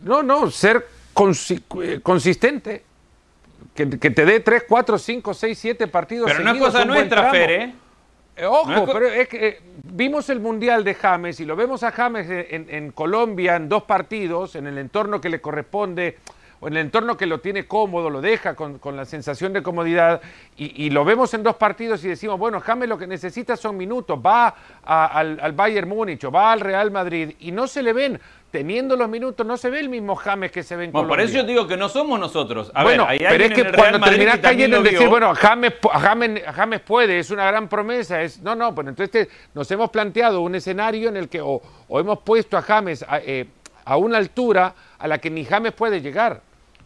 No, 0.02 0.22
no, 0.22 0.50
ser 0.50 0.84
eh, 1.82 2.00
consistente 2.02 2.84
que, 3.74 3.86
te 3.86 4.24
dé 4.24 4.40
3, 4.40 4.64
4, 4.68 4.98
5, 4.98 5.34
6, 5.34 5.58
7 5.58 5.88
partidos. 5.88 6.30
Pero 6.30 6.42
una 6.42 6.58
cosa 6.58 6.84
nuestra, 6.84 7.30
Fer, 7.30 7.50
¿eh? 7.50 7.74
¿eh? 8.36 8.46
Ojo, 8.46 8.86
pero 8.86 9.06
es 9.08 9.28
que 9.28 9.48
eh, 9.48 9.60
vimos 9.82 10.30
el 10.30 10.40
Mundial 10.40 10.84
de 10.84 10.94
James 10.94 11.40
y 11.40 11.44
lo 11.44 11.56
vemos 11.56 11.82
a 11.82 11.90
James 11.90 12.26
en, 12.30 12.90
Colombia 12.92 13.56
en 13.56 13.68
dos 13.68 13.82
partidos, 13.82 14.54
en 14.54 14.66
el 14.66 14.78
entorno 14.78 15.20
que 15.20 15.28
le 15.28 15.40
corresponde, 15.40 16.18
o 16.64 16.68
en 16.68 16.76
el 16.76 16.86
entorno 16.86 17.14
que 17.14 17.26
lo 17.26 17.40
tiene 17.40 17.66
cómodo, 17.66 18.08
lo 18.08 18.22
deja 18.22 18.54
con, 18.54 18.80
la 18.96 19.04
sensación 19.04 19.52
de 19.52 19.62
comodidad, 19.62 20.22
y, 20.56 20.88
lo 20.88 21.04
vemos 21.04 21.34
en 21.34 21.42
dos 21.42 21.56
partidos 21.56 22.02
y 22.04 22.08
decimos, 22.08 22.38
bueno, 22.38 22.58
James 22.60 22.88
lo 22.88 22.96
que 22.96 23.06
necesita 23.06 23.54
son 23.54 23.76
minutos, 23.76 24.18
va 24.18 24.54
al, 24.82 25.38
al 25.40 25.52
Bayern 25.52 25.86
Múnich 25.86 26.24
o 26.24 26.30
va 26.30 26.52
al 26.52 26.60
Real 26.60 26.90
Madrid, 26.90 27.34
y 27.40 27.52
no 27.52 27.66
se 27.66 27.82
le 27.82 27.92
ven 27.92 28.18
teniendo 28.50 28.96
los 28.96 29.10
minutos, 29.10 29.44
no 29.44 29.58
se 29.58 29.68
ve 29.68 29.80
el 29.80 29.90
mismo 29.90 30.14
James 30.14 30.50
que 30.50 30.62
se 30.62 30.74
ve 30.76 30.84
en 30.84 30.92
bueno, 30.92 31.08
Por 31.08 31.20
eso 31.20 31.34
yo 31.34 31.44
digo 31.44 31.66
que 31.66 31.76
no 31.76 31.90
somos 31.90 32.18
nosotros. 32.18 32.70
A 32.72 32.82
bueno, 32.82 33.06
ver, 33.08 33.18
pero 33.28 33.44
es 33.44 33.52
que 33.52 33.72
cuando 33.72 34.00
terminas 34.00 34.38
cayendo 34.38 34.78
en 34.78 34.84
decir, 34.84 35.08
bueno, 35.08 35.34
James, 35.34 35.74
James, 35.92 36.42
James, 36.54 36.80
puede, 36.80 37.18
es 37.18 37.30
una 37.30 37.44
gran 37.46 37.68
promesa, 37.68 38.22
es 38.22 38.40
no, 38.40 38.54
no, 38.54 38.74
pues 38.74 38.86
entonces 38.86 39.28
nos 39.52 39.70
hemos 39.70 39.90
planteado 39.90 40.40
un 40.40 40.54
escenario 40.54 41.10
en 41.10 41.16
el 41.18 41.28
que 41.28 41.42
o, 41.42 41.60
hemos 41.90 42.20
puesto 42.20 42.56
a 42.56 42.62
James 42.62 43.04
a, 43.06 43.18
eh, 43.18 43.48
a 43.84 43.96
una 43.96 44.18
altura 44.18 44.74
a 44.98 45.08
la 45.08 45.18
que 45.18 45.30
ni 45.30 45.44
James 45.44 45.72
puede 45.72 46.00
llegar. 46.00 46.40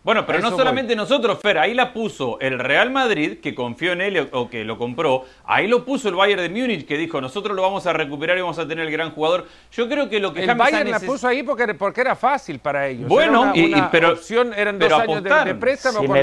Bueno, 0.09 0.25
pero 0.25 0.38
no 0.38 0.57
solamente 0.57 0.97
nosotros, 0.97 1.38
Fer, 1.38 1.59
ahí 1.59 1.75
la 1.75 1.92
puso 1.92 2.40
el 2.40 2.59
Real 2.59 2.90
Madrid, 2.90 3.40
que 3.42 3.55
confió 3.55 3.92
en 3.92 4.01
él 4.01 4.31
o 4.33 4.49
que 4.49 4.64
lo 4.64 4.79
compró, 4.79 5.27
ahí 5.44 5.66
lo 5.66 5.85
puso 5.85 6.09
el 6.09 6.14
Bayern 6.14 6.40
de 6.40 6.49
Múnich, 6.49 6.87
que 6.87 6.97
dijo, 6.97 7.21
nosotros 7.21 7.55
lo 7.55 7.61
vamos 7.61 7.87
a 7.87 7.92
recuperar 7.92 8.38
y 8.38 8.40
vamos 8.40 8.59
a 8.59 8.66
tener 8.66 8.87
el 8.87 8.90
gran 8.90 9.11
jugador. 9.11 9.47
Yo 9.71 9.87
creo 9.87 10.09
que 10.09 10.18
lo 10.18 10.33
que 10.33 10.44
el 10.44 10.55
Bayern 10.55 10.90
la 10.90 10.99
puso 10.99 11.29
ahí 11.29 11.42
porque, 11.42 11.75
porque 11.75 12.01
era 12.01 12.16
fácil 12.16 12.59
para 12.59 12.88
ellos. 12.88 13.07
Bueno, 13.07 13.53
y, 13.55 13.75
pero, 13.92 14.12
opción, 14.12 14.55
eran 14.55 14.79
dos 14.79 14.90
años 14.90 15.23
de, 15.23 15.55
préstamo 15.57 15.99
con, 15.99 16.16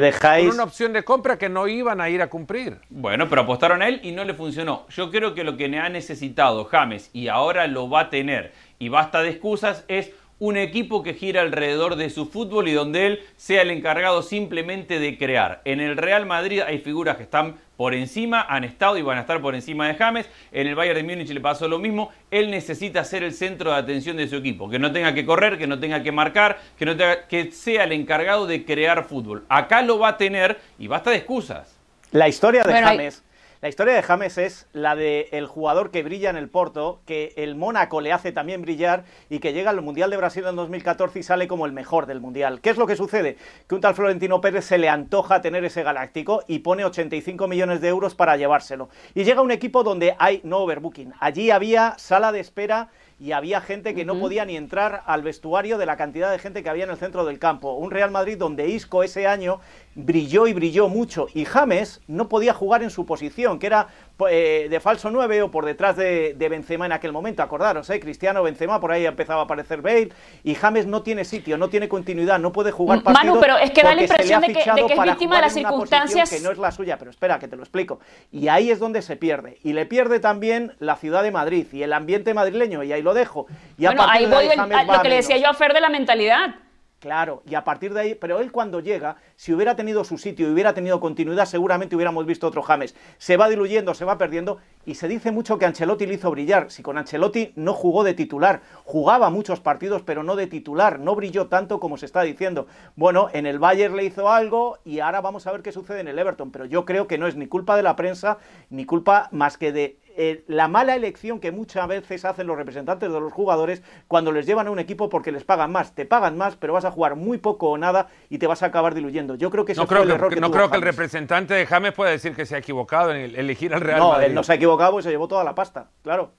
una 0.52 0.63
opción 0.63 0.91
de 0.91 1.04
compra 1.04 1.38
que 1.38 1.48
no 1.48 1.67
iban 1.67 2.02
a 2.02 2.10
ir 2.10 2.24
a 2.24 2.28
cumplir. 2.28 2.80
Bueno, 2.89 3.30
pero 3.30 3.41
apostaron 3.41 3.84
a 3.84 3.88
él 3.88 4.00
y 4.02 4.13
no 4.13 4.24
le 4.24 4.34
funcionó. 4.34 4.88
Yo 4.89 5.12
creo 5.12 5.36
que 5.36 5.43
lo 5.43 5.58
que 5.58 5.65
ha 5.78 5.89
necesitado 5.89 6.65
James 6.65 7.12
y 7.13 7.28
ahora 7.28 7.67
lo 7.67 7.88
va 7.88 8.00
a 8.00 8.10
tener 8.10 8.52
y 8.80 8.89
basta 8.89 9.21
de 9.21 9.30
excusas 9.30 9.86
es 9.88 10.12
un 10.39 10.58
equipo 10.58 11.02
que 11.02 11.13
gira 11.13 11.41
alrededor 11.41 11.95
de 11.95 12.10
su 12.10 12.26
fútbol 12.26 12.67
y 12.67 12.74
donde 12.74 13.08
él 13.08 13.19
sea 13.38 13.62
el 13.62 13.71
encargado 13.71 14.21
simplemente 14.21 15.00
de 15.00 15.17
crear. 15.17 15.62
En 15.65 15.80
el 15.80 15.95
Real 15.95 16.26
Madrid 16.26 16.62
hay 16.65 16.80
figuras 16.80 17.17
que 17.17 17.24
están 17.24 17.56
por 17.78 17.93
encima, 17.93 18.41
han 18.41 18.63
estado 18.63 18.98
y 18.98 19.02
van 19.02 19.17
a 19.17 19.21
estar 19.21 19.41
por 19.41 19.56
encima 19.56 19.88
de 19.88 19.95
James. 19.95 20.30
En 20.52 20.67
el 20.67 20.76
Bayern 20.76 21.06
de 21.06 21.15
Múnich 21.15 21.30
le 21.30 21.41
pasó 21.41 21.67
lo 21.67 21.80
mismo. 21.80 22.12
Él 22.32 22.52
necesita 22.52 23.04
ser 23.04 23.24
el 23.24 23.34
centro 23.34 23.71
de 23.71 23.78
atención 23.78 24.17
de 24.17 24.28
su 24.28 24.38
equipo, 24.38 24.69
que 24.69 24.80
no 24.80 24.91
tenga 24.91 25.13
que 25.13 25.26
correr, 25.26 25.58
que 25.58 25.67
no 25.67 25.80
tenga 25.80 26.04
que 26.04 26.12
marcar, 26.12 26.60
que, 26.78 26.86
no 26.86 26.95
tenga, 26.95 27.28
que 27.28 27.52
sea 27.52 27.84
el 27.84 27.91
encargado 27.91 28.48
de 28.48 28.65
crear 28.65 29.06
fútbol. 29.06 29.45
Acá 29.50 29.82
lo 29.82 30.00
va 30.00 30.10
a 30.10 30.17
tener 30.17 30.60
y 30.80 30.88
basta 30.88 31.12
de 31.12 31.17
excusas. 31.17 31.78
La 32.12 32.28
historia 32.28 32.63
de 32.63 32.74
James 32.74 33.24
La 33.65 33.69
historia 33.69 33.95
de 33.95 34.04
James 34.04 34.38
es 34.38 34.67
la 34.73 34.95
de 34.95 35.28
el 35.32 35.47
jugador 35.47 35.89
que 35.89 36.04
brilla 36.04 36.30
en 36.30 36.36
el 36.36 36.49
Porto, 36.49 37.01
que 37.08 37.34
el 37.36 37.56
Mónaco 37.56 37.99
le 37.99 38.12
hace 38.12 38.32
también 38.32 38.62
brillar 38.62 39.06
y 39.28 39.39
que 39.39 39.54
llega 39.54 39.71
al 39.71 39.82
Mundial 39.82 40.12
de 40.12 40.17
Brasil 40.17 40.45
en 40.47 40.56
2014 40.56 41.17
y 41.17 41.23
sale 41.23 41.47
como 41.47 41.65
el 41.65 41.71
mejor 41.71 42.06
del 42.06 42.21
Mundial. 42.21 42.62
¿Qué 42.62 42.69
es 42.69 42.78
lo 42.78 42.86
que 42.86 42.95
sucede? 42.95 43.38
Que 43.67 43.73
un 43.73 43.82
tal 43.82 43.95
Florentino 43.95 44.39
Pérez 44.39 44.65
se 44.65 44.78
le 44.78 44.88
antoja 44.88 45.41
tener 45.41 45.65
ese 45.65 45.82
galáctico 45.82 46.43
y 46.47 46.60
pone 46.60 46.86
85 46.86 47.47
millones 47.47 47.82
de 47.82 47.88
euros 47.88 48.13
para 48.13 48.38
llevárselo. 48.38 48.89
Y 49.15 49.23
llega 49.23 49.41
un 49.41 49.49
equipo 49.49 49.84
donde 49.84 50.15
hay 50.19 50.41
no 50.43 50.60
overbooking. 50.60 51.15
Allí 51.19 51.49
había 51.49 51.95
sala 51.97 52.32
de 52.32 52.41
espera 52.41 52.89
y 53.19 53.32
había 53.32 53.62
gente 53.62 53.95
que 53.95 54.06
no 54.06 54.19
podía 54.19 54.45
ni 54.45 54.58
entrar 54.58 55.01
al 55.06 55.23
vestuario 55.23 55.78
de 55.78 55.86
la 55.86 55.95
cantidad 55.95 56.30
de 56.32 56.38
gente 56.38 56.63
que 56.63 56.69
había 56.69 56.84
en 56.84 56.89
el 56.89 56.97
centro 56.97 57.25
del 57.25 57.39
campo. 57.39 57.73
Un 57.73 57.89
Real 57.89 58.12
Madrid 58.12 58.38
donde 58.38 58.67
Isco 58.67 59.04
ese 59.04 59.25
año 59.25 59.62
brilló 59.96 60.46
y 60.46 60.54
brilló 60.54 60.90
mucho 60.90 61.28
y 61.34 61.46
James 61.46 62.02
no 62.08 62.28
podía 62.28 62.54
jugar 62.54 62.84
en 62.84 62.90
su 62.90 63.06
posición, 63.06 63.60
que 63.60 63.68
era 63.68 63.88
eh, 64.30 64.68
de 64.70 64.80
falso 64.82 65.10
9 65.10 65.44
o 65.44 65.52
por 65.52 65.66
detrás 65.66 65.96
de, 65.96 66.36
Benzema 66.38 66.86
en 66.86 66.92
aquel 66.92 67.14
momento, 67.14 67.42
acordaros, 67.42 67.90
¿eh? 67.90 68.00
Cristiano, 68.00 68.44
Benzema, 68.44 68.80
por 68.80 68.92
ahí 68.92 69.06
empezaba 69.06 69.42
a 69.42 69.44
aparecer 69.46 69.82
Bale 69.82 70.10
y 70.44 70.54
James 70.54 70.86
no 70.86 71.02
tiene 71.02 71.24
sitio, 71.24 71.58
no 71.58 71.70
tiene 71.70 71.88
continuidad, 71.88 72.40
no 72.40 72.52
puede 72.52 72.72
jugar 72.72 73.02
partidos 73.02 73.26
Manu, 73.26 73.40
pero 73.40 73.58
es 73.58 73.72
que 73.72 73.84
da 73.84 73.96
la 73.96 74.02
impresión 74.02 74.42
de 74.42 74.54
que, 74.54 74.60
es 74.60 75.02
víctima 75.04 75.38
de 75.38 75.42
las 75.42 75.54
circunstancias 75.54 76.30
que 76.30 76.42
no 76.42 76.52
es 76.52 76.58
la 76.58 76.72
suya, 76.72 76.98
pero 76.98 77.10
espera, 77.10 77.40
que 77.40 77.48
te 77.48 77.56
lo 77.56 77.64
explico. 77.64 78.00
Y 78.32 78.50
ahí 78.50 78.70
es 78.70 78.80
donde 78.80 79.02
se 79.02 79.16
pierde. 79.16 79.60
Y 79.64 79.74
le 79.74 79.86
pierde 79.86 80.20
también 80.20 80.74
la 80.80 80.98
ciudad 80.98 81.24
de 81.24 81.32
Madrid 81.32 81.68
y 81.72 81.84
el 81.84 81.94
ambiente 81.94 82.34
madrileño, 82.34 82.84
y 82.84 82.92
ahí 82.92 83.02
lo 83.02 83.14
dejo. 83.14 83.48
Y 83.78 83.86
bueno, 83.86 84.06
ahí 84.08 84.26
voy 84.26 84.50
a 84.50 84.84
lo 84.84 85.02
que 85.02 85.10
le 85.10 85.16
decía 85.16 85.38
yo 85.38 85.50
a 85.50 85.54
Fer 85.54 85.74
de 85.74 85.82
la 85.82 85.90
mentalidad. 85.90 86.64
Claro, 87.06 87.44
y 87.48 87.54
a 87.54 87.63
partir 87.63 87.94
de 87.94 88.00
ahí, 88.00 88.15
pero 88.15 88.39
él 88.39 88.52
cuando 88.52 88.80
llega, 88.80 89.18
si 89.36 89.54
hubiera 89.54 89.76
tenido 89.76 90.04
su 90.04 90.18
sitio 90.18 90.48
y 90.50 90.52
hubiera 90.52 90.74
tenido 90.74 91.00
continuidad, 91.00 91.46
seguramente 91.46 91.96
hubiéramos 91.96 92.26
visto 92.26 92.48
otro 92.48 92.63
James. 92.63 92.96
Se 93.20 93.38
va 93.38 93.48
diluyendo, 93.48 93.94
se 93.94 94.06
va 94.06 94.18
perdiendo, 94.18 94.58
y 94.88 94.96
se 94.96 95.08
dice 95.08 95.32
mucho 95.32 95.60
que 95.60 95.68
Ancelotti 95.68 96.08
le 96.08 96.15
hizo 96.15 96.32
brillar. 96.32 96.72
Si 96.72 96.82
con 96.82 96.98
Ancelotti 96.98 97.54
no 97.58 97.74
jugó 97.74 98.04
de 98.04 98.15
titular, 98.15 98.62
jugaba 98.86 99.30
muchos 99.30 99.60
partidos, 99.60 100.02
pero 100.02 100.24
no 100.24 100.36
de 100.36 100.48
titular, 100.48 101.00
no 101.00 101.13
brilló 101.15 101.46
tanto 101.46 101.80
como 101.80 101.98
se 101.98 102.08
está 102.08 102.24
diciendo. 102.24 102.65
Bueno, 102.96 103.30
en 103.34 103.46
el 103.46 103.60
Bayern 103.60 103.96
le 103.96 104.06
hizo 104.06 104.32
algo 104.32 104.80
y 104.84 105.00
ahora 105.00 105.22
vamos 105.22 105.46
a 105.46 105.52
ver 105.52 105.62
qué 105.62 105.72
sucede 105.72 106.00
en 106.00 106.08
el 106.08 106.18
Everton, 106.18 106.50
pero 106.50 106.65
yo 106.65 106.86
creo 106.86 107.06
que 107.06 107.20
no 107.20 107.28
es 107.28 107.36
ni 107.36 107.46
culpa 107.46 107.78
de 107.78 107.84
la 107.84 107.96
prensa, 107.96 108.39
ni 108.72 108.86
culpa 108.86 109.30
más 109.32 109.60
que 109.60 109.72
de 109.72 110.00
eh, 110.17 110.43
la 110.47 110.67
mala 110.67 110.95
elección 110.95 111.39
que 111.39 111.51
muchas 111.51 111.88
veces 111.88 112.25
hacen 112.25 112.47
los 112.47 112.58
representantes 112.58 113.12
de 113.12 113.19
los 113.19 113.34
jugadores 113.34 113.84
cuando 114.08 114.32
les 114.32 114.45
llevan 114.45 114.67
a 114.67 114.71
un 114.71 114.80
equipo 114.80 115.10
porque 115.10 115.32
les 115.32 115.43
pagan 115.43 115.71
más. 115.71 115.93
Te 115.93 116.06
pagan 116.06 116.38
más, 116.38 116.56
pero 116.56 116.73
vas 116.73 116.86
a 116.86 116.91
jugar 116.91 117.15
muy 117.15 117.38
poco 117.38 117.69
o 117.69 117.78
nada 117.78 118.08
y 118.30 118.38
te 118.38 118.47
vas 118.47 118.63
a 118.63 118.67
acabar 118.67 118.93
diluyendo. 118.93 119.36
Yo 119.36 119.51
creo 119.51 119.65
que 119.65 119.73
no 119.73 119.88
creo 119.88 120.04
el 120.04 120.12
error 120.12 120.34
que, 120.34 120.39
No 120.39 120.51
creo 120.51 120.69
que 120.69 120.78
el 120.78 120.84
representante 120.84 121.54
de 121.54 121.65
James 121.65 121.93
pueda 121.93 122.12
decir 122.12 122.36
que 122.36 122.45
se 122.45 122.56
ha 122.56 122.60
equivocado 122.60 123.13
en 123.13 123.36
elegir 123.36 123.73
al 123.73 123.82
Real 123.82 123.99
no, 123.99 124.10
Madrid. 124.10 124.21
No, 124.21 124.28
él 124.28 124.36
no 124.36 124.43
se 124.43 124.54
ha 124.54 124.56
equivocado 124.56 124.99
y 124.99 125.04
se 125.04 125.10
llevó 125.10 125.28
toda 125.28 125.43
la 125.43 125.56
pasta, 125.56 125.89
claro. 126.01 126.32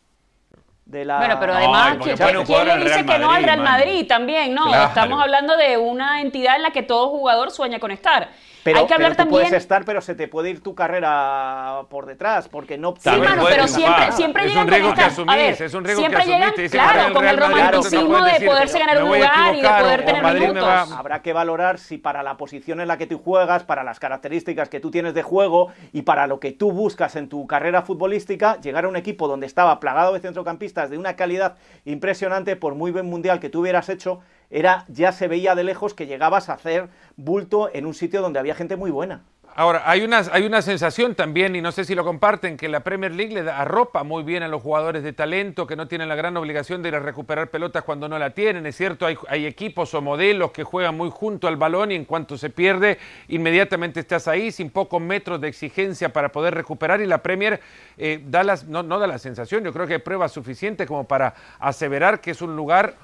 Bueno, 0.88 1.36
pero 1.40 1.52
además, 1.52 1.96
¿quién, 2.00 2.16
le 2.16 2.84
dice 2.84 3.04
que 3.04 3.18
no 3.18 3.32
al 3.32 3.42
Real 3.42 3.60
Madrid 3.60 4.06
también? 4.06 4.54
No, 4.54 4.72
estamos 4.72 5.20
hablando 5.20 5.56
de 5.56 5.76
una 5.76 6.20
entidad 6.20 6.56
en 6.56 6.62
la 6.62 6.70
que 6.70 6.82
todo 6.82 7.08
jugador 7.08 7.50
sueña 7.50 7.80
con 7.80 7.90
estar. 7.90 8.28
Pero, 8.62 8.80
Hay 8.80 8.86
que 8.86 8.94
hablar 8.94 9.14
también... 9.14 9.42
puedes 9.42 9.52
estar, 9.52 9.84
pero 9.84 10.00
se 10.00 10.16
te 10.16 10.26
puede 10.26 10.50
ir 10.50 10.60
tu 10.60 10.74
carrera 10.74 11.82
por 11.88 12.04
detrás, 12.04 12.48
porque 12.48 12.76
no... 12.76 12.94
Sí, 12.98 13.10
mano, 13.10 13.44
pero 13.48 13.68
siempre, 13.68 14.10
siempre 14.10 14.46
es 14.46 14.56
un 14.56 14.66
riesgo 14.66 14.92
que 14.92 15.02
asumís, 15.02 15.60
es 15.60 15.74
un 15.74 15.84
riesgo 15.84 16.00
siempre 16.00 16.24
que 16.24 16.34
asumís. 16.34 16.70
claro, 16.72 17.14
con 17.14 17.28
el 17.28 17.36
romanticismo 17.36 18.20
de 18.22 18.44
poderse 18.44 18.80
ganar 18.80 19.04
un 19.04 19.08
lugar 19.10 19.54
y 19.54 19.60
de 19.60 19.68
poder 19.68 20.04
tener 20.04 20.34
minutos. 20.34 20.92
Habrá 20.92 21.22
que 21.22 21.32
valorar 21.32 21.78
si 21.78 21.98
para 21.98 22.24
la 22.24 22.36
posición 22.36 22.80
en 22.80 22.88
la 22.88 22.98
que 22.98 23.06
tú 23.06 23.18
juegas, 23.18 23.62
para 23.62 23.84
las 23.84 24.00
características 24.00 24.68
que 24.68 24.80
tú 24.80 24.90
tienes 24.90 25.14
de 25.14 25.22
juego 25.22 25.70
y 25.92 26.02
para 26.02 26.26
lo 26.26 26.40
que 26.40 26.50
tú 26.50 26.72
buscas 26.72 27.14
en 27.14 27.28
tu 27.28 27.46
carrera 27.46 27.82
futbolística, 27.82 28.60
llegar 28.60 28.84
a 28.84 28.88
un 28.88 28.96
equipo 28.96 29.28
donde 29.28 29.46
estaba 29.46 29.78
plagado 29.78 30.12
de 30.12 30.18
centrocampistas 30.18 30.75
de 30.84 30.98
una 30.98 31.16
calidad 31.16 31.56
impresionante, 31.86 32.56
por 32.56 32.74
muy 32.74 32.90
buen 32.90 33.06
mundial 33.06 33.40
que 33.40 33.48
tú 33.48 33.60
hubieras 33.60 33.88
hecho, 33.88 34.20
era 34.50 34.84
ya 34.88 35.12
se 35.12 35.26
veía 35.26 35.54
de 35.54 35.64
lejos 35.64 35.94
que 35.94 36.06
llegabas 36.06 36.48
a 36.48 36.54
hacer 36.54 36.88
bulto 37.16 37.70
en 37.72 37.86
un 37.86 37.94
sitio 37.94 38.20
donde 38.20 38.38
había 38.38 38.54
gente 38.54 38.76
muy 38.76 38.90
buena. 38.90 39.24
Ahora, 39.58 39.84
hay 39.86 40.02
una, 40.02 40.22
hay 40.32 40.44
una 40.44 40.60
sensación 40.60 41.14
también, 41.14 41.56
y 41.56 41.62
no 41.62 41.72
sé 41.72 41.86
si 41.86 41.94
lo 41.94 42.04
comparten, 42.04 42.58
que 42.58 42.68
la 42.68 42.80
Premier 42.80 43.14
League 43.14 43.32
le 43.32 43.50
arropa 43.50 44.02
muy 44.02 44.22
bien 44.22 44.42
a 44.42 44.48
los 44.48 44.60
jugadores 44.60 45.02
de 45.02 45.14
talento 45.14 45.66
que 45.66 45.76
no 45.76 45.88
tienen 45.88 46.10
la 46.10 46.14
gran 46.14 46.36
obligación 46.36 46.82
de 46.82 46.90
ir 46.90 46.94
a 46.94 47.00
recuperar 47.00 47.48
pelotas 47.48 47.82
cuando 47.82 48.06
no 48.06 48.18
la 48.18 48.34
tienen. 48.34 48.66
Es 48.66 48.76
cierto, 48.76 49.06
hay, 49.06 49.16
hay 49.28 49.46
equipos 49.46 49.94
o 49.94 50.02
modelos 50.02 50.50
que 50.50 50.62
juegan 50.62 50.94
muy 50.94 51.08
junto 51.08 51.48
al 51.48 51.56
balón 51.56 51.90
y 51.90 51.94
en 51.94 52.04
cuanto 52.04 52.36
se 52.36 52.50
pierde, 52.50 52.98
inmediatamente 53.28 54.00
estás 54.00 54.28
ahí 54.28 54.52
sin 54.52 54.68
pocos 54.68 55.00
metros 55.00 55.40
de 55.40 55.48
exigencia 55.48 56.12
para 56.12 56.30
poder 56.30 56.52
recuperar. 56.52 57.00
Y 57.00 57.06
la 57.06 57.22
Premier 57.22 57.58
eh, 57.96 58.20
da 58.26 58.44
las, 58.44 58.64
no, 58.64 58.82
no 58.82 58.98
da 58.98 59.06
la 59.06 59.18
sensación, 59.18 59.64
yo 59.64 59.72
creo 59.72 59.86
que 59.86 59.94
hay 59.94 60.00
pruebas 60.00 60.32
suficientes 60.32 60.86
como 60.86 61.04
para 61.04 61.32
aseverar 61.60 62.20
que 62.20 62.32
es 62.32 62.42
un 62.42 62.56
lugar 62.56 62.96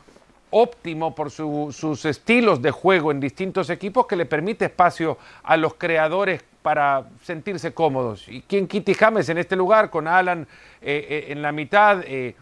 óptimo 0.53 1.15
por 1.15 1.31
sus 1.31 2.05
estilos 2.05 2.62
de 2.62 2.71
juego 2.71 3.11
en 3.11 3.19
distintos 3.19 3.71
equipos 3.71 4.07
que 4.07 4.17
le 4.17 4.27
permite 4.27 4.67
espacio 4.67 5.19
a 5.43 5.57
los 5.57 5.75
creadores 5.75 6.45
para 6.62 7.05
sentirse 7.23 7.75
cómodos. 7.75 8.29
Y 8.29 8.43
quien 8.43 8.69
Kitty 8.69 8.95
James 8.95 9.29
en 9.29 9.38
este 9.38 9.57
lugar, 9.57 9.91
con 9.91 10.07
Alan 10.07 10.47
eh, 10.81 11.07
eh, 11.09 11.25
en 11.33 11.43
la 11.43 11.53
mitad 11.53 12.03
eh, 12.05 12.37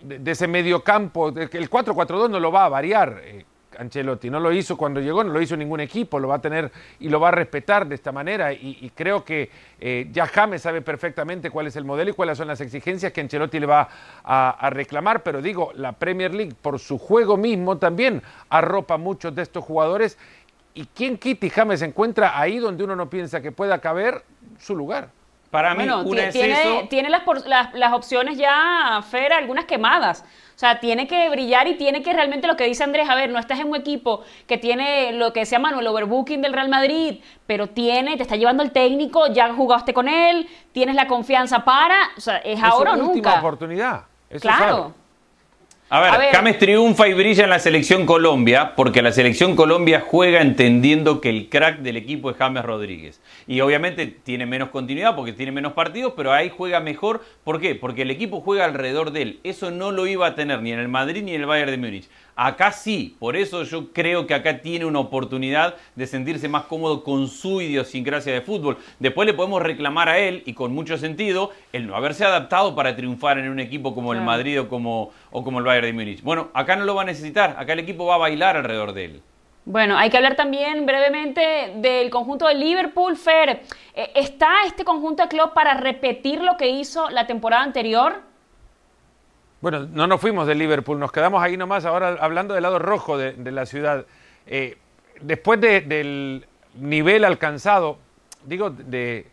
de, 0.00 0.30
ese 0.30 0.46
medio 0.46 0.82
campo, 0.82 1.28
el 1.28 1.70
4-4-2 1.70 2.30
no 2.30 2.40
lo 2.40 2.50
va 2.50 2.64
a 2.64 2.68
variar. 2.68 3.20
Ancelotti. 3.78 4.30
No 4.30 4.40
lo 4.40 4.52
hizo 4.52 4.76
cuando 4.76 5.00
llegó, 5.00 5.22
no 5.24 5.32
lo 5.32 5.40
hizo 5.40 5.56
ningún 5.56 5.80
equipo, 5.80 6.18
lo 6.18 6.28
va 6.28 6.36
a 6.36 6.40
tener 6.40 6.70
y 7.00 7.08
lo 7.08 7.20
va 7.20 7.28
a 7.28 7.30
respetar 7.32 7.86
de 7.86 7.94
esta 7.94 8.12
manera. 8.12 8.52
Y, 8.52 8.90
creo 8.94 9.24
que 9.24 9.50
eh, 9.80 10.08
ya 10.12 10.26
James 10.26 10.62
sabe 10.62 10.82
perfectamente 10.82 11.50
cuál 11.50 11.66
es 11.66 11.76
el 11.76 11.84
modelo 11.84 12.10
y 12.10 12.14
cuáles 12.14 12.38
son 12.38 12.48
las 12.48 12.60
exigencias 12.60 13.12
que 13.12 13.20
Ancelotti 13.20 13.60
le 13.60 13.66
va 13.66 13.88
a, 14.24 14.70
reclamar. 14.70 15.22
Pero 15.22 15.42
digo, 15.42 15.72
la 15.74 15.92
Premier 15.92 16.34
League, 16.34 16.54
por 16.60 16.78
su 16.78 16.98
juego 16.98 17.36
mismo, 17.36 17.78
también 17.78 18.22
arropa 18.48 18.96
muchos 18.96 19.34
de 19.34 19.42
estos 19.42 19.64
jugadores. 19.64 20.18
¿Y 20.74 20.86
quién 20.86 21.16
Kitty 21.16 21.50
James 21.50 21.82
encuentra 21.82 22.38
ahí 22.38 22.58
donde 22.58 22.84
uno 22.84 22.96
no 22.96 23.08
piensa 23.08 23.40
que 23.40 23.52
pueda 23.52 23.80
caber 23.80 24.22
su 24.58 24.76
lugar? 24.76 25.08
Para 25.50 25.74
mí, 25.74 25.88
tiene, 26.32 26.86
tiene 26.90 27.08
las, 27.08 27.22
las, 27.46 27.72
las, 27.72 27.92
opciones 27.92 28.36
ya, 28.36 29.00
Fer, 29.08 29.32
algunas 29.32 29.64
quemadas. 29.64 30.24
O 30.56 30.58
sea, 30.58 30.80
tiene 30.80 31.06
que 31.06 31.28
brillar 31.28 31.68
y 31.68 31.74
tiene 31.74 32.02
que 32.02 32.14
realmente 32.14 32.46
lo 32.46 32.56
que 32.56 32.64
dice 32.64 32.82
Andrés, 32.82 33.10
a 33.10 33.14
ver, 33.14 33.28
no 33.28 33.38
estás 33.38 33.60
en 33.60 33.68
un 33.68 33.76
equipo 33.76 34.22
que 34.46 34.56
tiene 34.56 35.12
lo 35.12 35.34
que 35.34 35.44
se 35.44 35.52
llama 35.52 35.68
el 35.78 35.86
overbooking 35.86 36.40
del 36.40 36.54
Real 36.54 36.70
Madrid, 36.70 37.20
pero 37.46 37.66
tiene, 37.66 38.16
te 38.16 38.22
está 38.22 38.36
llevando 38.36 38.62
el 38.62 38.72
técnico, 38.72 39.26
ya 39.26 39.52
jugaste 39.52 39.92
con 39.92 40.08
él, 40.08 40.48
tienes 40.72 40.94
la 40.94 41.08
confianza 41.08 41.62
para, 41.62 41.98
o 42.16 42.20
sea, 42.22 42.38
es, 42.38 42.62
ahora 42.62 42.94
o 42.94 42.96
nunca. 42.96 43.12
última 43.12 43.34
oportunidad. 43.34 44.04
claro. 44.40 44.94
A 45.88 46.00
ver, 46.00 46.32
James 46.32 46.58
triunfa 46.58 47.06
y 47.06 47.14
brilla 47.14 47.44
en 47.44 47.50
la 47.50 47.60
selección 47.60 48.06
Colombia 48.06 48.74
porque 48.74 49.02
la 49.02 49.12
selección 49.12 49.54
Colombia 49.54 50.02
juega 50.04 50.40
entendiendo 50.40 51.20
que 51.20 51.28
el 51.28 51.48
crack 51.48 51.78
del 51.78 51.96
equipo 51.96 52.28
es 52.28 52.36
James 52.36 52.64
Rodríguez. 52.64 53.20
Y 53.46 53.60
obviamente 53.60 54.08
tiene 54.08 54.46
menos 54.46 54.70
continuidad 54.70 55.14
porque 55.14 55.32
tiene 55.32 55.52
menos 55.52 55.74
partidos, 55.74 56.14
pero 56.16 56.32
ahí 56.32 56.50
juega 56.50 56.80
mejor. 56.80 57.24
¿Por 57.44 57.60
qué? 57.60 57.76
Porque 57.76 58.02
el 58.02 58.10
equipo 58.10 58.40
juega 58.40 58.64
alrededor 58.64 59.12
de 59.12 59.22
él. 59.22 59.40
Eso 59.44 59.70
no 59.70 59.92
lo 59.92 60.08
iba 60.08 60.26
a 60.26 60.34
tener 60.34 60.60
ni 60.60 60.72
en 60.72 60.80
el 60.80 60.88
Madrid 60.88 61.22
ni 61.22 61.36
en 61.36 61.42
el 61.42 61.46
Bayern 61.46 61.70
de 61.70 61.78
Múnich. 61.78 62.08
Acá 62.38 62.70
sí, 62.70 63.16
por 63.18 63.34
eso 63.34 63.62
yo 63.62 63.94
creo 63.94 64.26
que 64.26 64.34
acá 64.34 64.60
tiene 64.60 64.84
una 64.84 64.98
oportunidad 64.98 65.74
de 65.94 66.06
sentirse 66.06 66.50
más 66.50 66.64
cómodo 66.64 67.02
con 67.02 67.28
su 67.28 67.62
idiosincrasia 67.62 68.30
de 68.34 68.42
fútbol. 68.42 68.76
Después 68.98 69.26
le 69.26 69.32
podemos 69.32 69.62
reclamar 69.62 70.10
a 70.10 70.18
él, 70.18 70.42
y 70.44 70.52
con 70.52 70.74
mucho 70.74 70.98
sentido, 70.98 71.50
el 71.72 71.86
no 71.86 71.96
haberse 71.96 72.26
adaptado 72.26 72.74
para 72.74 72.94
triunfar 72.94 73.38
en 73.38 73.48
un 73.48 73.58
equipo 73.58 73.94
como 73.94 74.12
el 74.12 74.20
Madrid 74.20 74.60
o 74.60 74.68
como, 74.68 75.12
o 75.30 75.42
como 75.42 75.60
el 75.60 75.64
Bayern 75.64 75.86
de 75.86 75.92
Múnich. 75.94 76.22
Bueno, 76.22 76.50
acá 76.52 76.76
no 76.76 76.84
lo 76.84 76.94
va 76.94 77.02
a 77.02 77.06
necesitar, 77.06 77.56
acá 77.58 77.72
el 77.72 77.78
equipo 77.78 78.04
va 78.04 78.16
a 78.16 78.18
bailar 78.18 78.58
alrededor 78.58 78.92
de 78.92 79.04
él. 79.06 79.22
Bueno, 79.64 79.96
hay 79.96 80.10
que 80.10 80.18
hablar 80.18 80.36
también 80.36 80.84
brevemente 80.84 81.72
del 81.76 82.10
conjunto 82.10 82.46
de 82.46 82.54
Liverpool. 82.54 83.16
Fer, 83.16 83.62
eh, 83.94 84.10
¿está 84.14 84.64
este 84.66 84.84
conjunto 84.84 85.22
de 85.22 85.28
club 85.30 85.54
para 85.54 85.72
repetir 85.72 86.42
lo 86.42 86.58
que 86.58 86.68
hizo 86.68 87.08
la 87.08 87.26
temporada 87.26 87.62
anterior? 87.62 88.22
Bueno, 89.66 89.80
no 89.92 90.06
nos 90.06 90.20
fuimos 90.20 90.46
de 90.46 90.54
Liverpool, 90.54 90.96
nos 90.96 91.10
quedamos 91.10 91.42
ahí 91.42 91.56
nomás 91.56 91.84
ahora 91.84 92.18
hablando 92.20 92.54
del 92.54 92.62
lado 92.62 92.78
rojo 92.78 93.18
de, 93.18 93.50
la 93.50 93.66
ciudad. 93.66 94.06
Eh, 94.46 94.78
después 95.20 95.60
del 95.60 96.46
nivel 96.78 97.24
alcanzado, 97.24 97.98
digo, 98.44 98.70
de 98.70 99.26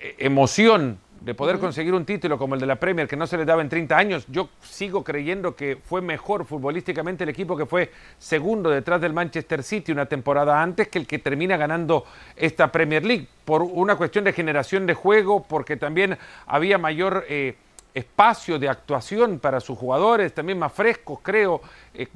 eh, 0.00 0.14
emoción 0.16 0.98
de 1.20 1.34
poder 1.34 1.58
conseguir 1.58 1.92
un 1.92 2.06
título 2.06 2.38
como 2.38 2.54
el 2.54 2.60
de 2.62 2.64
la 2.64 2.76
Premier 2.76 3.06
que 3.06 3.18
no 3.18 3.26
se 3.26 3.36
le 3.36 3.44
daba 3.44 3.60
en 3.60 3.68
30 3.68 3.98
años, 3.98 4.24
yo 4.28 4.48
sigo 4.62 5.04
creyendo 5.04 5.54
que 5.54 5.76
fue 5.76 6.00
mejor 6.00 6.46
futbolísticamente 6.46 7.24
el 7.24 7.28
equipo 7.28 7.54
que 7.54 7.66
fue 7.66 7.92
segundo 8.16 8.70
detrás 8.70 8.98
del 8.98 9.12
Manchester 9.12 9.62
City 9.62 9.92
una 9.92 10.06
temporada 10.06 10.62
antes 10.62 10.88
que 10.88 11.00
el 11.00 11.06
que 11.06 11.18
termina 11.18 11.58
ganando 11.58 12.06
esta 12.34 12.72
Premier 12.72 13.04
League, 13.04 13.28
por 13.44 13.60
una 13.60 13.96
cuestión 13.96 14.24
de 14.24 14.32
generación 14.32 14.86
de 14.86 14.94
juego, 14.94 15.44
porque 15.46 15.76
también 15.76 16.16
había 16.46 16.78
mayor... 16.78 17.26
Eh, 17.28 17.56
espacio 17.98 18.58
de 18.58 18.68
actuación 18.68 19.38
para 19.38 19.60
sus 19.60 19.78
jugadores, 19.78 20.32
también 20.34 20.58
más 20.58 20.72
frescos, 20.72 21.18
creo. 21.22 21.60
Eh, 21.94 22.08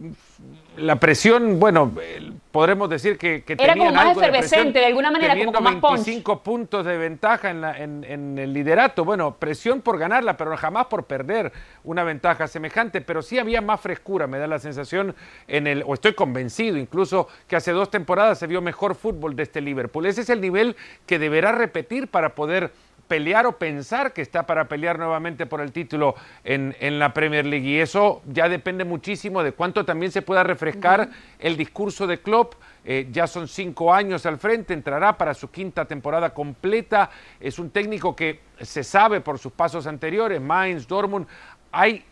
la 0.76 0.96
presión, 0.96 1.60
bueno, 1.60 1.92
eh, 2.00 2.32
podremos 2.50 2.88
decir 2.88 3.18
que, 3.18 3.42
que 3.42 3.52
Era 3.58 3.76
como 3.76 3.92
más 3.92 4.16
efervescente, 4.16 4.78
de, 4.78 4.86
alguna 4.86 5.10
manera, 5.10 5.34
como 5.44 5.60
más 5.60 5.80
25 5.80 6.42
puntos 6.42 6.86
de 6.86 6.96
ventaja 6.96 7.50
en, 7.50 8.04
en, 8.04 8.38
el 8.38 8.52
liderato. 8.52 9.04
Bueno, 9.04 9.36
presión 9.36 9.82
por 9.82 9.98
ganarla, 9.98 10.36
pero 10.36 10.56
jamás 10.56 10.86
por 10.86 11.04
perder 11.04 11.52
una 11.84 12.04
ventaja 12.04 12.48
semejante. 12.48 13.00
Pero 13.00 13.22
sí 13.22 13.38
había 13.38 13.60
más 13.60 13.80
frescura, 13.80 14.26
me 14.26 14.38
da 14.38 14.46
la 14.46 14.58
sensación, 14.58 15.14
en 15.46 15.66
el, 15.66 15.84
o 15.86 15.94
estoy 15.94 16.14
convencido 16.14 16.78
incluso, 16.78 17.28
que 17.46 17.56
hace 17.56 17.72
dos 17.72 17.90
temporadas 17.90 18.38
se 18.38 18.46
vio 18.46 18.62
mejor 18.62 18.94
fútbol 18.94 19.36
de 19.36 19.42
este 19.42 19.60
Liverpool. 19.60 20.06
Ese 20.06 20.22
es 20.22 20.30
el 20.30 20.40
nivel 20.40 20.76
que 21.06 21.18
deberá 21.18 21.52
repetir 21.52 22.08
para 22.08 22.34
poder 22.34 22.72
pelear 23.12 23.44
o 23.44 23.58
pensar 23.58 24.14
que 24.14 24.22
está 24.22 24.46
para 24.46 24.68
pelear 24.68 24.98
nuevamente 24.98 25.44
por 25.44 25.60
el 25.60 25.70
título 25.70 26.14
en, 26.44 26.98
la 26.98 27.12
Premier 27.12 27.44
League. 27.44 27.68
Y 27.68 27.78
eso 27.78 28.22
ya 28.24 28.48
depende 28.48 28.86
muchísimo 28.86 29.42
de 29.42 29.52
cuánto 29.52 29.84
también 29.84 30.10
se 30.10 30.22
pueda 30.22 30.42
refrescar 30.42 31.10
el 31.38 31.58
discurso 31.58 32.06
de 32.06 32.22
Klopp. 32.22 32.54
Eh, 32.86 33.08
ya 33.12 33.26
son 33.26 33.48
cinco 33.48 33.92
años 33.92 34.24
al 34.24 34.38
frente, 34.38 34.72
entrará 34.72 35.18
para 35.18 35.34
su 35.34 35.50
quinta 35.50 35.84
temporada 35.84 36.32
completa. 36.32 37.10
Es 37.38 37.58
un 37.58 37.68
técnico 37.68 38.16
que 38.16 38.40
se 38.62 38.82
sabe 38.82 39.20
por 39.20 39.38
sus 39.38 39.52
pasos 39.52 39.86
anteriores, 39.86 40.40
Mainz, 40.40 40.88
Dortmund. 40.88 41.26
Hay 41.70 42.06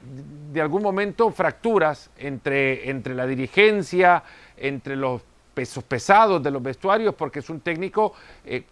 de 0.52 0.60
algún 0.60 0.82
momento 0.82 1.30
fracturas 1.30 2.10
entre, 2.18 2.90
entre 2.90 3.14
la 3.14 3.26
dirigencia, 3.26 4.22
entre 4.58 4.96
los 4.96 5.22
pesos 5.54 5.82
pesados 5.82 6.42
de 6.42 6.50
los 6.50 6.62
vestuarios, 6.62 7.14
porque 7.14 7.38
es 7.38 7.48
un 7.48 7.60
técnico 7.60 8.12
eh, 8.44 8.64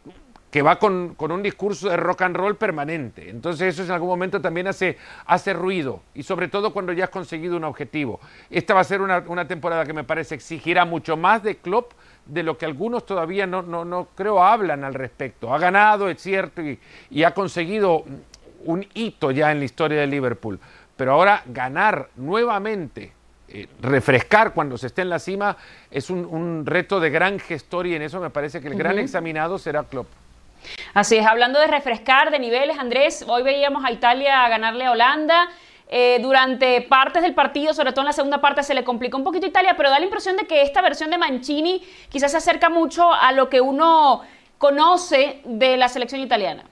que 0.51 0.63
va 0.63 0.79
con, 0.79 1.15
un 1.19 1.43
discurso 1.43 1.91
de 1.91 1.97
rock 1.97 2.23
and 2.23 2.37
roll 2.37 2.57
permanente. 2.57 3.29
Entonces 3.29 3.75
eso 3.75 3.85
en 3.85 3.91
algún 3.91 4.09
momento 4.09 4.41
también 4.41 4.67
hace, 4.67 4.97
hace 5.27 5.53
ruido, 5.53 6.03
y 6.15 6.23
sobre 6.23 6.49
todo 6.49 6.73
cuando 6.73 6.93
ya 6.93 7.05
has 7.05 7.11
conseguido 7.11 7.57
un 7.57 7.65
objetivo. 7.65 8.21
Esta 8.51 8.75
va 8.75 8.81
a 8.81 8.85
ser 8.85 9.01
una, 9.01 9.47
temporada 9.47 9.85
que 9.85 9.93
me 9.93 10.05
parece 10.05 10.35
exigirá 10.35 10.85
mucho 10.85 11.17
más 11.17 11.43
de 11.43 11.57
Klopp 11.57 11.93
de 12.25 12.43
lo 12.43 12.57
que 12.59 12.67
algunos 12.67 13.07
todavía 13.07 13.47
no, 13.47 13.63
no, 13.63 13.85
no 13.85 14.09
creo 14.15 14.43
hablan 14.43 14.85
al 14.85 14.95
respecto. 14.95 15.53
Ha 15.53 15.59
ganado, 15.59 16.09
es 16.09 16.21
cierto, 16.21 16.63
y, 16.63 17.23
ha 17.23 17.35
conseguido 17.35 18.05
un 18.65 18.87
hito 18.95 19.31
ya 19.31 19.53
en 19.53 19.59
la 19.59 19.65
historia 19.65 20.01
de 20.01 20.07
Liverpool. 20.07 20.59
Pero 20.97 21.13
ahora 21.13 21.43
ganar 21.47 22.09
nuevamente 22.17 23.13
eh, 23.51 23.67
refrescar 23.81 24.53
cuando 24.53 24.77
se 24.77 24.89
esté 24.89 25.03
en 25.03 25.09
la 25.09 25.19
cima 25.19 25.57
es 25.91 26.11
un, 26.11 26.67
reto 26.67 27.01
de 27.01 27.09
gran 27.09 27.39
gestor 27.39 27.87
y 27.87 27.95
en 27.95 28.03
eso 28.03 28.21
me 28.21 28.31
parece 28.31 28.61
que 28.61 28.69
el 28.69 28.75
gran 28.75 28.99
examinado 28.99 29.59
será 29.59 29.85
Klopp. 29.85 30.09
Así 30.95 31.17
es, 31.17 31.27
hablando 31.27 31.59
de 31.59 31.67
refrescar 31.67 32.31
de 32.31 32.39
niveles, 32.39 32.79
Andrés, 32.79 33.25
hoy 33.27 33.43
veíamos 33.43 33.85
a 33.85 33.93
Italia 33.93 34.49
ganarle 34.49 34.85
a 34.85 34.93
Holanda. 34.93 35.49
Eh, 35.91 36.19
durante 36.21 36.83
partes 36.83 37.23
del 37.23 37.35
partido, 37.35 37.73
sobre 37.73 37.93
todo 37.93 38.03
en 38.03 38.09
la 38.09 38.13
segunda 38.13 38.41
parte, 38.41 38.63
se 38.63 38.75
le 38.75 38.85
complicó 38.85 39.17
un 39.17 39.25
poquito 39.25 39.47
Italia, 39.47 39.75
pero 39.77 39.89
da 39.89 39.99
la 39.99 40.05
impresión 40.05 40.37
de 40.37 40.47
que 40.47 40.61
esta 40.61 40.83
versión 40.83 41.11
de 41.11 41.17
Mancini 41.17 41.83
quizás 42.11 42.33
se 42.33 42.37
acerca 42.37 42.69
mucho 42.69 43.11
a 43.11 43.33
lo 43.33 43.49
que 43.49 43.63
uno 43.63 44.23
conoce 44.59 45.41
de 45.45 45.79
la 45.79 45.89
selección 45.89 46.21
italiana. 46.21 46.68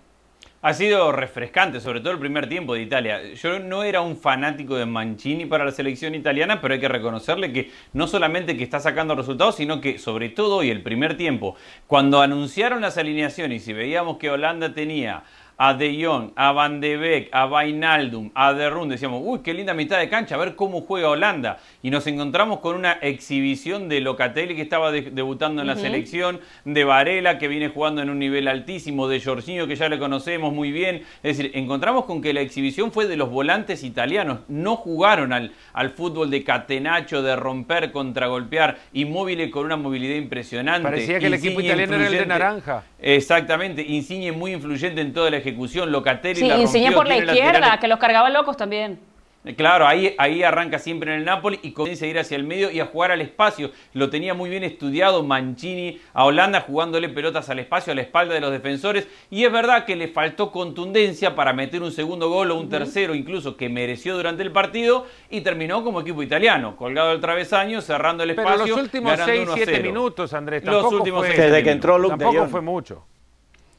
Ha 0.67 0.75
sido 0.75 1.13
refrescante, 1.13 1.79
sobre 1.79 2.01
todo 2.01 2.13
el 2.13 2.19
primer 2.19 2.49
tiempo 2.49 2.75
de 2.75 2.83
Italia. 2.83 3.23
Yo 3.35 3.61
no 3.61 3.85
era 3.85 4.01
un 4.01 4.17
fanático 4.17 4.75
de 4.75 4.85
Mancini 4.85 5.47
para 5.47 5.65
la 5.65 5.71
selección 5.71 6.17
italiana, 6.17 6.61
pero 6.61 6.75
hay 6.75 6.81
que 6.81 6.89
reconocerle 6.89 7.53
que 7.53 7.71
no 7.93 8.09
solamente 8.09 8.57
que 8.57 8.65
está 8.65 8.81
sacando 8.81 9.15
resultados, 9.15 9.55
sino 9.55 9.81
que 9.81 10.01
sobre 10.01 10.29
todo 10.29 10.57
hoy, 10.57 10.71
el 10.71 10.83
primer 10.83 11.17
tiempo, 11.17 11.55
cuando 11.87 12.21
anunciaron 12.21 12.81
las 12.81 12.99
alineaciones 12.99 13.69
y 13.69 13.75
veíamos 13.75 14.17
que 14.17 14.29
Holanda 14.29 14.75
tenía 14.75 15.23
a 15.59 15.75
De 15.75 16.05
Jong, 16.05 16.33
a 16.37 16.53
Van 16.53 16.81
de 16.81 16.97
Beek, 16.97 17.29
a 17.33 17.47
Vainaldum, 17.47 18.31
a 18.35 18.53
De 18.53 18.69
Run, 18.69 18.89
decíamos, 18.89 19.23
uy, 19.25 19.41
qué 19.41 19.55
linda 19.55 19.75
mitad 19.75 19.99
de 19.99 20.09
cancha, 20.09 20.35
a 20.35 20.39
ver 20.39 20.55
cómo 20.55 20.83
juega 20.83 21.09
Holanda. 21.09 21.59
Y 21.83 21.91
nos 21.91 22.07
encontramos 22.07 22.61
con 22.61 22.77
una 22.77 22.93
exhibición 22.93 23.89
de 23.89 24.01
Locatelli 24.01 24.55
que 24.55 24.63
estaba 24.63 24.93
debutando 24.93 25.63
en 25.63 25.69
la 25.69 25.77
selección, 25.77 26.41
de 26.65 26.85
Varela 26.85 27.39
que 27.39 27.49
viene 27.49 27.69
jugando 27.69 28.03
en 28.03 28.11
un 28.11 28.19
nivel 28.19 28.49
altísimo, 28.49 29.09
de 29.09 29.21
Jorginho 29.21 29.67
que 29.67 29.77
ya 29.77 29.89
le 29.89 29.99
conocemos 29.99 30.53
muy 30.53 30.71
bien. 30.73 31.03
Es 31.23 31.37
decir, 31.37 31.53
encontramos 31.55 32.05
con 32.05 32.21
que 32.21 32.35
la 32.35 32.41
exhibición 32.41 32.93
fue 32.93 33.07
de 33.07 33.17
los 33.17 33.31
volantes 33.31 33.83
italianos, 33.83 34.41
no 34.49 34.77
jugaron 34.77 35.33
al, 35.33 35.53
al 35.73 35.91
fútbol 35.91 36.31
de 36.31 36.45
catenacho, 36.45 37.23
de 37.23 37.35
romper, 37.35 37.93
contragolpear, 37.93 38.79
inmóviles 38.93 39.51
con 39.51 39.65
una 39.65 39.77
movilidad 39.77 40.17
impresionante. 40.17 40.83
Parecía 40.83 41.19
que 41.19 41.27
el 41.27 41.35
equipo 41.35 41.61
italiano 41.61 41.95
era 41.95 42.07
el 42.07 42.13
de 42.13 42.27
naranja. 42.27 42.85
Exactamente, 43.01 43.83
Insigne 43.83 44.33
muy 44.33 44.53
influyente 44.53 45.01
en 45.01 45.13
toda 45.13 45.31
la 45.31 45.41
ejecución, 45.47 45.93
Locatelli 45.93 46.37
sí, 46.41 46.49
la 46.49 46.57
rompió, 46.57 46.93
por 46.95 47.07
la 47.07 47.17
izquierda, 47.19 47.79
que 47.79 47.89
los 47.89 47.99
cargaba 47.99 48.31
locos 48.31 48.57
también. 48.57 48.99
Eh, 49.47 49.55
claro, 49.55 49.87
ahí, 49.87 50.13
ahí 50.19 50.43
arranca 50.43 50.81
siempre 50.81 51.13
en 51.13 51.21
el 51.21 51.25
Napoli 51.25 51.61
y 51.63 51.71
comienza 51.71 52.05
a 52.05 52.09
ir 52.09 52.19
hacia 52.19 52.37
el 52.37 52.43
medio 52.43 52.69
y 52.73 52.81
a 52.81 52.87
jugar 52.87 53.13
al 53.13 53.21
espacio. 53.21 53.71
Lo 53.95 54.11
tenía 54.11 54.35
muy 54.35 54.51
bien 54.51 54.65
estudiado 54.65 55.23
Mancini 55.23 56.01
a 56.13 56.25
Holanda 56.25 56.63
jugándole 56.63 57.09
pelotas 57.09 57.49
al 57.49 57.61
espacio, 57.61 57.93
a 57.93 57.97
la 57.97 58.03
espalda 58.03 58.35
de 58.35 58.41
los 58.41 58.51
defensores. 58.51 59.07
Y 59.31 59.45
es 59.45 59.53
verdad 59.53 59.85
que 59.85 59.95
le 59.95 60.09
faltó 60.09 60.51
contundencia 60.51 61.37
para 61.37 61.53
meter 61.53 61.81
un 61.83 61.93
segundo 61.93 62.29
gol 62.29 62.51
o 62.51 62.59
un 62.59 62.69
tercero 62.69 63.15
incluso 63.15 63.57
que 63.57 63.69
mereció 63.69 64.17
durante 64.17 64.43
el 64.43 64.51
partido 64.51 65.07
y 65.31 65.43
terminó 65.43 65.85
como 65.85 66.01
equipo 66.01 66.25
italiano, 66.25 66.75
colgado 66.75 67.11
al 67.11 67.21
travesaño, 67.21 67.81
cerrando 67.81 68.25
el 68.25 68.31
espacio. 68.31 68.65
Pero 68.65 68.67
los 68.67 68.83
últimos 68.83 69.13
6-7 69.13 69.81
minutos, 69.81 70.33
Andrés, 70.35 70.65
los 70.65 70.93
últimos 70.93 71.25
fue, 71.25 71.37
desde 71.37 71.63
que 71.63 71.71
entró 71.71 71.99
Luke 71.99 72.17
tampoco 72.19 72.49
fue 72.49 72.63
mucho. 72.63 73.05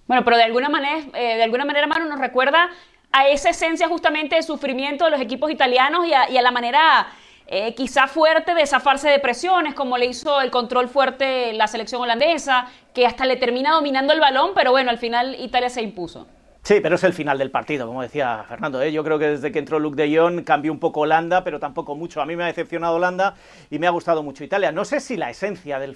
Bueno, 0.08 0.24
pero 0.24 0.38
de 0.38 0.44
alguna 0.44 0.70
manera, 0.70 1.06
eh, 1.14 1.36
de 1.36 1.44
alguna 1.44 1.66
manera, 1.66 1.86
Manu, 1.86 2.08
nos 2.08 2.20
recuerda 2.20 2.70
a 3.12 3.28
esa 3.28 3.50
esencia 3.50 3.88
justamente 3.88 4.36
de 4.36 4.44
sufrimiento 4.44 5.06
de 5.06 5.12
los 5.12 5.22
equipos 5.22 5.52
italianos 5.52 6.08
y 6.08 6.14
a, 6.14 6.42
la 6.42 6.52
manera 6.52 7.08
eh, 7.48 7.74
quizá 7.76 8.08
fuerte 8.08 8.54
de 8.54 8.66
zafarse 8.66 9.10
de 9.10 9.20
presiones, 9.20 9.74
como 9.74 9.98
le 9.98 10.06
hizo 10.06 10.42
el 10.42 10.52
control 10.52 10.88
fuerte 10.88 11.54
la 11.54 11.68
selección 11.68 12.02
holandesa, 12.02 12.68
que 12.94 13.06
hasta 13.06 13.26
le 13.26 13.36
termina 13.36 13.72
dominando 13.72 14.14
el 14.14 14.20
balón, 14.20 14.52
pero 14.56 14.72
bueno, 14.72 14.90
al 14.90 14.98
final 14.98 15.36
Italia 15.40 15.70
se 15.70 15.82
impuso. 15.82 16.28
Sí, 16.68 16.82
pero 16.82 16.96
es 16.96 17.04
el 17.06 17.14
final 17.14 17.38
del 17.38 17.50
partido, 17.50 17.88
como 17.88 18.02
decía 18.02 18.44
Fernando. 18.46 18.82
¿eh? 18.82 18.92
Yo 18.92 19.02
creo 19.02 19.18
que 19.18 19.28
desde 19.28 19.54
que 19.54 19.60
entró 19.60 19.80
Luke 19.80 19.96
de 19.96 20.18
Jong 20.18 20.44
cambió 20.44 20.70
un 20.74 20.80
poco 20.80 21.00
Holanda, 21.00 21.42
pero 21.46 21.62
tampoco 21.62 21.96
mucho. 21.96 22.22
A 22.22 22.26
mí 22.26 22.36
me 22.36 22.44
ha 22.44 22.48
decepcionado 22.48 22.98
Holanda 22.98 23.36
y 23.70 23.80
me 23.80 23.88
ha 23.88 23.90
gustado 23.90 24.22
mucho 24.22 24.44
Italia. 24.44 24.74
No 24.74 24.84
sé 24.84 25.00
si 25.00 25.16
la 25.16 25.30
esencia 25.30 25.80
del, 25.80 25.96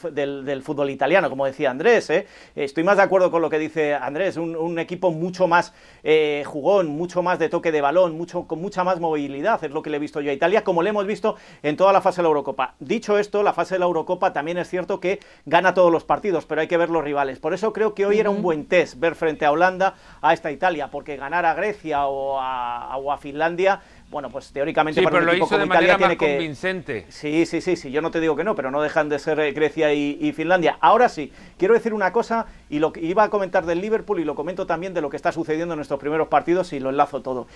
fútbol 0.63 0.89
italiano, 0.89 1.29
como 1.29 1.45
decía 1.45 1.71
Andrés. 1.71 2.09
¿eh? 2.09 2.25
Estoy 2.55 2.85
más 2.85 2.95
de 2.95 3.03
acuerdo 3.03 3.31
con 3.31 3.41
lo 3.41 3.49
que 3.49 3.59
dice 3.59 3.95
Andrés. 3.95 4.37
Un, 4.37 4.79
equipo 4.79 5.11
mucho 5.11 5.45
más 5.45 5.73
eh, 6.03 6.43
jugón, 6.45 6.87
mucho 6.87 7.21
más 7.21 7.37
de 7.37 7.49
toque 7.49 7.73
de 7.73 7.81
balón, 7.81 8.15
mucho, 8.15 8.47
con 8.47 8.61
mucha 8.61 8.85
más 8.85 9.01
movilidad. 9.01 9.61
Es 9.65 9.71
lo 9.71 9.81
que 9.81 9.89
le 9.89 9.97
he 9.97 9.99
visto 9.99 10.21
yo 10.21 10.31
a 10.31 10.33
Italia, 10.33 10.63
como 10.63 10.83
le 10.83 10.91
hemos 10.91 11.05
visto 11.05 11.35
en 11.63 11.75
toda 11.75 11.91
la 11.91 11.99
fase 11.99 12.21
de 12.21 12.23
la 12.23 12.29
Eurocopa. 12.29 12.75
Dicho 12.79 13.17
esto, 13.17 13.43
la 13.43 13.51
fase 13.51 13.75
de 13.75 13.79
la 13.79 13.87
Eurocopa 13.87 14.31
también 14.31 14.57
es 14.57 14.69
cierto 14.69 15.01
que 15.01 15.19
gana 15.45 15.73
todos 15.73 15.91
los 15.91 16.05
partidos, 16.05 16.45
pero 16.45 16.61
hay 16.61 16.69
que 16.69 16.77
ver 16.77 16.89
los 16.89 17.03
rivales. 17.03 17.39
Por 17.39 17.53
eso 17.53 17.73
creo 17.73 17.93
que 17.93 18.05
hoy 18.05 18.21
era 18.21 18.29
un 18.29 18.41
buen 18.41 18.67
test 18.67 18.97
ver 18.97 19.15
frente 19.15 19.43
a 19.43 19.51
Holanda 19.51 19.95
a 20.21 20.31
esta 20.31 20.49
Italia, 20.49 20.60
porque 20.91 21.17
ganar 21.17 21.45
a 21.45 21.55
Grecia 21.55 22.05
o 22.05 22.39
a, 22.39 23.17
Finlandia, 23.19 23.81
bueno, 24.09 24.29
pues 24.29 24.51
teóricamente 24.51 24.99
sí, 24.99 25.07
pero 25.09 25.21
lo 25.21 25.33
hizo 25.33 25.57
de 25.57 25.65
manera 25.65 25.97
más 25.97 26.15
convincente. 26.15 27.05
Sí, 27.09 27.45
sí, 27.45 27.61
sí, 27.61 27.75
sí, 27.75 27.91
yo 27.91 28.01
no 28.01 28.11
te 28.11 28.19
digo 28.19 28.35
que 28.35 28.43
no, 28.43 28.55
pero 28.55 28.69
no 28.69 28.81
dejan 28.81 29.09
de 29.09 29.17
ser 29.19 29.39
eh, 29.39 29.51
Grecia 29.53 29.93
y, 29.93 30.31
Finlandia. 30.33 30.77
Ahora 30.79 31.09
sí, 31.09 31.31
quiero 31.57 31.73
decir 31.73 31.93
una 31.93 32.11
cosa, 32.11 32.45
y 32.69 32.79
lo 32.79 32.93
que 32.93 33.01
iba 33.01 33.23
a 33.23 33.29
comentar 33.29 33.65
del 33.65 33.81
Liverpool 33.81 34.19
y 34.19 34.23
lo 34.23 34.35
comento 34.35 34.67
también 34.67 34.93
de 34.93 35.01
lo 35.01 35.09
que 35.09 35.17
está 35.17 35.31
sucediendo 35.31 35.73
en 35.73 35.77
nuestros 35.77 35.99
primeros 35.99 36.27
partidos 36.27 36.73
y 36.73 36.79
lo 36.79 36.89
enlazo 36.89 37.21
todo. 37.21 37.47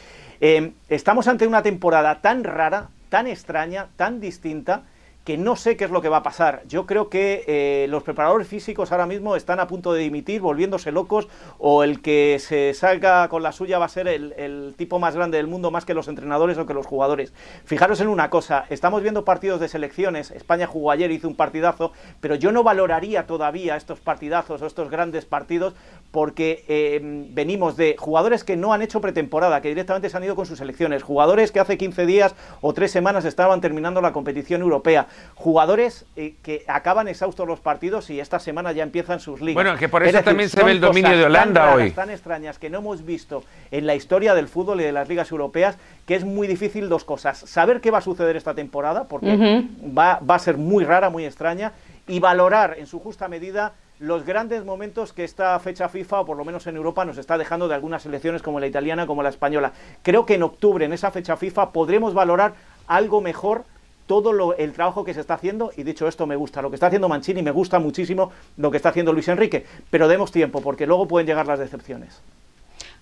Eh, 0.41 0.71
estamos 0.89 1.27
ante 1.27 1.45
una 1.45 1.61
temporada 1.61 2.21
tan 2.21 2.43
rara, 2.43 2.89
tan 3.09 3.27
extraña, 3.27 3.87
tan 3.97 4.19
distinta, 4.19 4.83
que 5.25 5.37
no 5.37 5.55
sé 5.55 5.75
qué 5.75 5.85
es 5.85 5.91
lo 5.91 6.01
que 6.01 6.07
va 6.07 6.17
a 6.17 6.23
pasar. 6.23 6.61
Yo 6.67 6.85
creo 6.85 7.09
que 7.09 7.43
eh, 7.47 7.87
los 7.89 8.03
preparadores 8.03 8.47
físicos 8.47 8.91
ahora 8.91 9.07
mismo 9.07 9.35
están 9.35 9.59
a 9.59 9.67
punto 9.67 9.91
de 9.91 10.01
dimitir, 10.01 10.39
volviéndose 10.39 10.91
locos, 10.91 11.27
o 11.57 11.83
el 11.83 12.01
que 12.01 12.37
se 12.39 12.75
salga 12.75 13.27
con 13.27 13.41
la 13.41 13.51
suya 13.51 13.79
va 13.79 13.85
a 13.85 13.89
ser 13.89 14.07
el, 14.07 14.75
tipo 14.77 14.99
más 14.99 15.15
grande 15.15 15.37
del 15.37 15.47
mundo, 15.47 15.71
más 15.71 15.83
que 15.83 15.95
los 15.95 16.07
entrenadores 16.07 16.59
o 16.59 16.67
que 16.67 16.75
los 16.75 16.85
jugadores. 16.85 17.33
Fijaros 17.65 17.99
en 18.01 18.07
una 18.07 18.29
cosa, 18.29 18.65
estamos 18.69 19.01
viendo 19.01 19.25
partidos 19.25 19.59
de 19.59 19.67
selecciones, 19.67 20.29
España 20.29 20.67
jugó 20.67 20.91
ayer, 20.91 21.09
hizo 21.09 21.27
un 21.27 21.35
partidazo, 21.35 21.91
pero 22.21 22.35
yo 22.35 22.51
no 22.51 22.61
valoraría 22.61 23.25
todavía 23.25 23.77
estos 23.77 23.99
partidazos 23.99 24.61
o 24.61 24.67
estos 24.67 24.91
grandes 24.91 25.25
partidos 25.25 25.73
porque 26.11 26.63
eh, 26.69 27.01
venimos 27.03 27.75
de 27.75 27.95
jugadores 27.97 28.43
que 28.45 28.55
no 28.55 28.71
han 28.71 28.81
hecho 28.81 29.01
pretemporada, 29.01 29.61
que 29.61 29.67
directamente 29.67 30.09
se 30.09 30.15
han 30.15 30.23
ido 30.23 30.35
con 30.35 30.45
sus 30.45 30.59
selecciones, 30.59 31.03
jugadores 31.03 31.51
que 31.51 31.59
hace 31.59 31.77
15 31.77 32.05
días 32.05 32.35
o 32.61 32.73
3 32.73 32.89
semanas 32.89 33.25
estaban 33.25 33.59
terminando 33.59 33.99
la 33.99 34.13
competición 34.13 34.61
europea, 34.61 35.07
jugadores 35.35 36.05
eh, 36.15 36.35
que 36.41 36.63
acaban 36.67 37.09
exhaustos 37.09 37.45
los 37.45 37.59
partidos 37.59 38.09
y 38.09 38.21
esta 38.21 38.39
semana 38.39 38.71
ya 38.71 38.83
empiezan 38.83 39.19
sus 39.19 39.41
ligas. 39.41 39.55
Bueno, 39.61 39.77
que 39.77 39.89
por 39.89 40.03
eso 40.03 40.23
también 40.23 40.49
se 40.49 40.63
ve 40.63 40.71
el 40.71 40.79
dominio 40.79 41.17
de 41.17 41.25
Holanda 41.25 41.65
tan 41.65 41.79
hoy. 41.79 41.91
Tan 41.91 42.09
extrañas 42.09 42.59
que 42.59 42.69
no 42.69 42.77
hemos 42.77 43.05
visto 43.05 43.43
en 43.71 43.85
la 43.85 43.95
historia 43.95 44.33
del 44.33 44.47
fútbol 44.47 44.79
y 44.79 44.85
de 44.85 44.93
las 44.93 45.09
ligas 45.09 45.29
europeas, 45.31 45.77
que 46.05 46.15
es 46.15 46.23
muy 46.23 46.47
difícil 46.47 46.87
dos 46.87 47.03
cosas. 47.03 47.39
Saber 47.39 47.81
qué 47.81 47.91
va 47.91 47.97
a 47.97 48.01
suceder 48.01 48.37
esta 48.37 48.53
temporada, 48.53 49.05
porque 49.09 49.65
va, 49.97 50.19
va 50.19 50.35
a 50.35 50.39
ser 50.39 50.57
muy 50.57 50.85
rara, 50.85 51.09
muy 51.09 51.25
extraña, 51.25 51.73
y 52.07 52.19
valorar 52.19 52.75
en 52.77 52.87
su 52.87 52.99
justa 52.99 53.27
medida 53.27 53.73
los 54.05 54.23
grandes 54.23 54.63
momentos 54.63 55.13
que 55.13 55.23
esta 55.23 55.59
fecha 55.59 55.89
FIFA, 55.89 56.21
o 56.21 56.25
por 56.25 56.37
lo 56.37 56.45
menos 56.45 56.67
en 56.67 56.75
Europa, 56.75 57.05
nos 57.05 57.17
está 57.17 57.39
dejando 57.39 57.67
de 57.67 57.73
algunas 57.73 58.03
selecciones 58.03 58.43
como 58.43 58.59
la 58.59 58.67
italiana, 58.67 59.07
como 59.07 59.23
la 59.23 59.29
española. 59.29 59.73
Creo 60.03 60.27
que 60.27 60.35
en 60.35 60.43
octubre, 60.43 60.85
en 60.85 60.93
esa 60.93 61.09
fecha 61.09 61.35
FIFA, 61.35 61.71
podremos 61.71 62.13
valorar 62.13 62.53
algo 62.87 63.19
mejor 63.19 63.63
todo 64.05 64.31
lo, 64.31 64.55
el 64.57 64.73
trabajo 64.73 65.03
que 65.03 65.15
se 65.15 65.21
está 65.21 65.33
haciendo, 65.33 65.71
y 65.75 65.81
dicho 65.81 66.07
esto 66.07 66.27
me 66.27 66.35
gusta, 66.35 66.61
lo 66.61 66.69
que 66.69 66.75
está 66.75 66.87
haciendo 66.87 67.09
Mancini, 67.09 67.41
me 67.41 67.49
gusta 67.49 67.79
muchísimo 67.79 68.31
lo 68.57 68.69
que 68.69 68.77
está 68.77 68.89
haciendo 68.89 69.11
Luis 69.11 69.27
Enrique, 69.27 69.65
pero 69.89 70.07
demos 70.07 70.31
tiempo, 70.31 70.61
porque 70.61 70.85
luego 70.85 71.07
pueden 71.07 71.25
llegar 71.25 71.47
las 71.47 71.57
decepciones. 71.57 72.21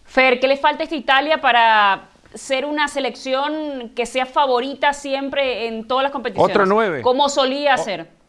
Fer, 0.05 0.39
¿qué 0.39 0.47
le 0.47 0.55
falta 0.55 0.83
a 0.83 0.85
esta 0.85 0.95
Italia 0.95 1.41
para 1.41 2.03
ser 2.33 2.63
una 2.63 2.87
selección 2.87 3.91
que 3.93 4.05
sea 4.05 4.25
favorita 4.25 4.93
siempre 4.93 5.67
en 5.67 5.85
todas 5.85 6.03
las 6.03 6.13
competiciones? 6.13 6.55
Otro 6.55 6.65
nueve. 6.65 7.01
Como 7.01 7.27
solía 7.27 7.75
ser. 7.75 8.22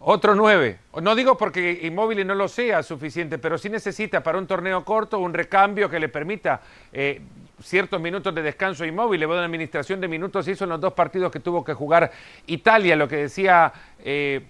Otro 0.00 0.36
nueve. 0.36 0.78
No 1.02 1.14
digo 1.16 1.36
porque 1.36 1.80
Inmóvil 1.82 2.24
no 2.24 2.34
lo 2.34 2.46
sea 2.46 2.82
suficiente, 2.84 3.38
pero 3.38 3.58
sí 3.58 3.68
necesita 3.68 4.22
para 4.22 4.38
un 4.38 4.46
torneo 4.46 4.84
corto 4.84 5.18
un 5.18 5.34
recambio 5.34 5.90
que 5.90 5.98
le 5.98 6.08
permita 6.08 6.60
eh, 6.92 7.20
ciertos 7.60 8.00
minutos 8.00 8.32
de 8.32 8.42
descanso 8.42 8.84
inmóvil. 8.84 9.26
Buena 9.26 9.44
administración 9.44 10.00
de 10.00 10.06
minutos 10.06 10.46
hizo 10.46 10.64
en 10.64 10.70
los 10.70 10.80
dos 10.80 10.92
partidos 10.92 11.32
que 11.32 11.40
tuvo 11.40 11.64
que 11.64 11.74
jugar 11.74 12.12
Italia, 12.46 12.94
lo 12.94 13.08
que 13.08 13.16
decía 13.16 13.72
eh, 13.98 14.42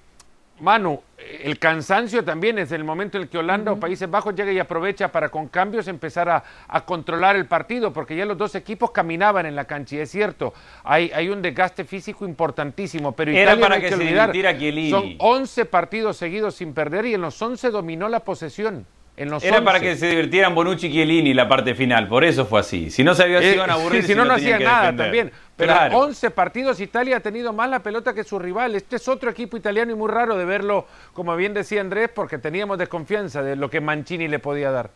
Manu. 0.60 1.02
El 1.42 1.58
cansancio 1.58 2.24
también 2.24 2.58
es 2.58 2.72
el 2.72 2.84
momento 2.84 3.18
en 3.18 3.24
el 3.24 3.28
que 3.28 3.38
Holanda 3.38 3.72
o 3.72 3.80
Países 3.80 4.08
Bajos 4.08 4.34
llega 4.34 4.52
y 4.52 4.58
aprovecha 4.58 5.10
para 5.10 5.28
con 5.28 5.48
cambios 5.48 5.88
empezar 5.88 6.28
a, 6.28 6.42
controlar 6.86 7.36
el 7.36 7.46
partido, 7.46 7.92
porque 7.92 8.16
ya 8.16 8.24
los 8.24 8.38
dos 8.38 8.54
equipos 8.54 8.90
caminaban 8.92 9.44
en 9.44 9.56
la 9.56 9.64
cancha. 9.64 9.96
Y 9.96 9.98
es 10.00 10.10
cierto, 10.10 10.54
hay, 10.84 11.10
hay 11.14 11.28
un 11.28 11.42
desgaste 11.42 11.84
físico 11.84 12.24
importantísimo, 12.24 13.12
pero 13.12 13.30
Era 13.32 13.52
Italia 13.54 13.60
para 13.60 13.68
no 13.68 13.74
hay 13.74 13.80
que 13.82 13.88
que 13.88 13.96
se 13.96 14.02
olvidar, 14.02 14.90
son 14.90 15.14
11 15.18 15.64
partidos 15.66 16.16
seguidos 16.16 16.54
sin 16.54 16.72
perder 16.72 17.06
y 17.06 17.14
en 17.14 17.20
los 17.20 17.40
11 17.40 17.70
dominó 17.70 18.08
la 18.08 18.20
posesión. 18.20 18.86
En 19.16 19.30
los 19.30 19.42
Era 19.42 19.64
para 19.64 19.78
11. 19.78 19.90
que 19.90 19.96
se 19.96 20.08
divirtieran 20.08 20.54
Bonucci 20.54 20.86
y 20.86 20.92
Chiellini 20.92 21.34
la 21.34 21.48
parte 21.48 21.74
final, 21.74 22.06
por 22.06 22.22
eso 22.22 22.46
fue 22.46 22.60
así. 22.60 22.88
Si 22.90 23.02
no 23.02 23.16
sabía 23.16 23.40
si 23.40 23.48
Eh, 23.48 23.54
iban 23.54 23.68
a 23.68 23.72
aburrir, 23.72 24.04
si 24.04 24.14
no, 24.14 24.24
no 24.24 24.36
tenían 24.36 24.54
hacía 24.54 24.58
que 24.58 24.64
nada 24.64 24.80
defender. 24.92 25.06
también. 25.06 25.32
Pero 25.58 25.72
Claro. 25.72 25.98
11 25.98 26.30
partidos 26.30 26.78
Italia 26.78 27.16
ha 27.16 27.20
tenido 27.20 27.52
más 27.52 27.68
la 27.68 27.80
pelota 27.80 28.14
que 28.14 28.22
su 28.22 28.38
rival. 28.38 28.76
Este 28.76 28.96
es 28.96 29.08
otro 29.08 29.28
equipo 29.28 29.56
italiano 29.56 29.90
y 29.90 29.96
muy 29.96 30.08
raro 30.08 30.36
de 30.36 30.44
verlo, 30.44 30.86
como 31.12 31.34
bien 31.34 31.52
decía 31.52 31.80
Andrés, 31.80 32.10
porque 32.14 32.38
teníamos 32.38 32.78
desconfianza 32.78 33.42
de 33.42 33.56
lo 33.56 33.68
que 33.68 33.80
Mancini 33.80 34.28
le 34.28 34.38
podía 34.38 34.70
dar. 34.70 34.90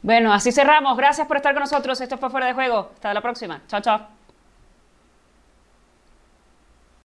Bueno, 0.00 0.32
así 0.32 0.52
cerramos. 0.52 0.96
Gracias 0.96 1.26
por 1.28 1.36
estar 1.36 1.52
con 1.52 1.60
nosotros. 1.60 2.00
Esto 2.00 2.16
fue 2.16 2.30
Fuera 2.30 2.46
de 2.46 2.54
Juego. 2.54 2.90
Hasta 2.94 3.12
la 3.12 3.20
próxima. 3.20 3.60
Chao, 3.68 3.80
chao. 3.82 4.15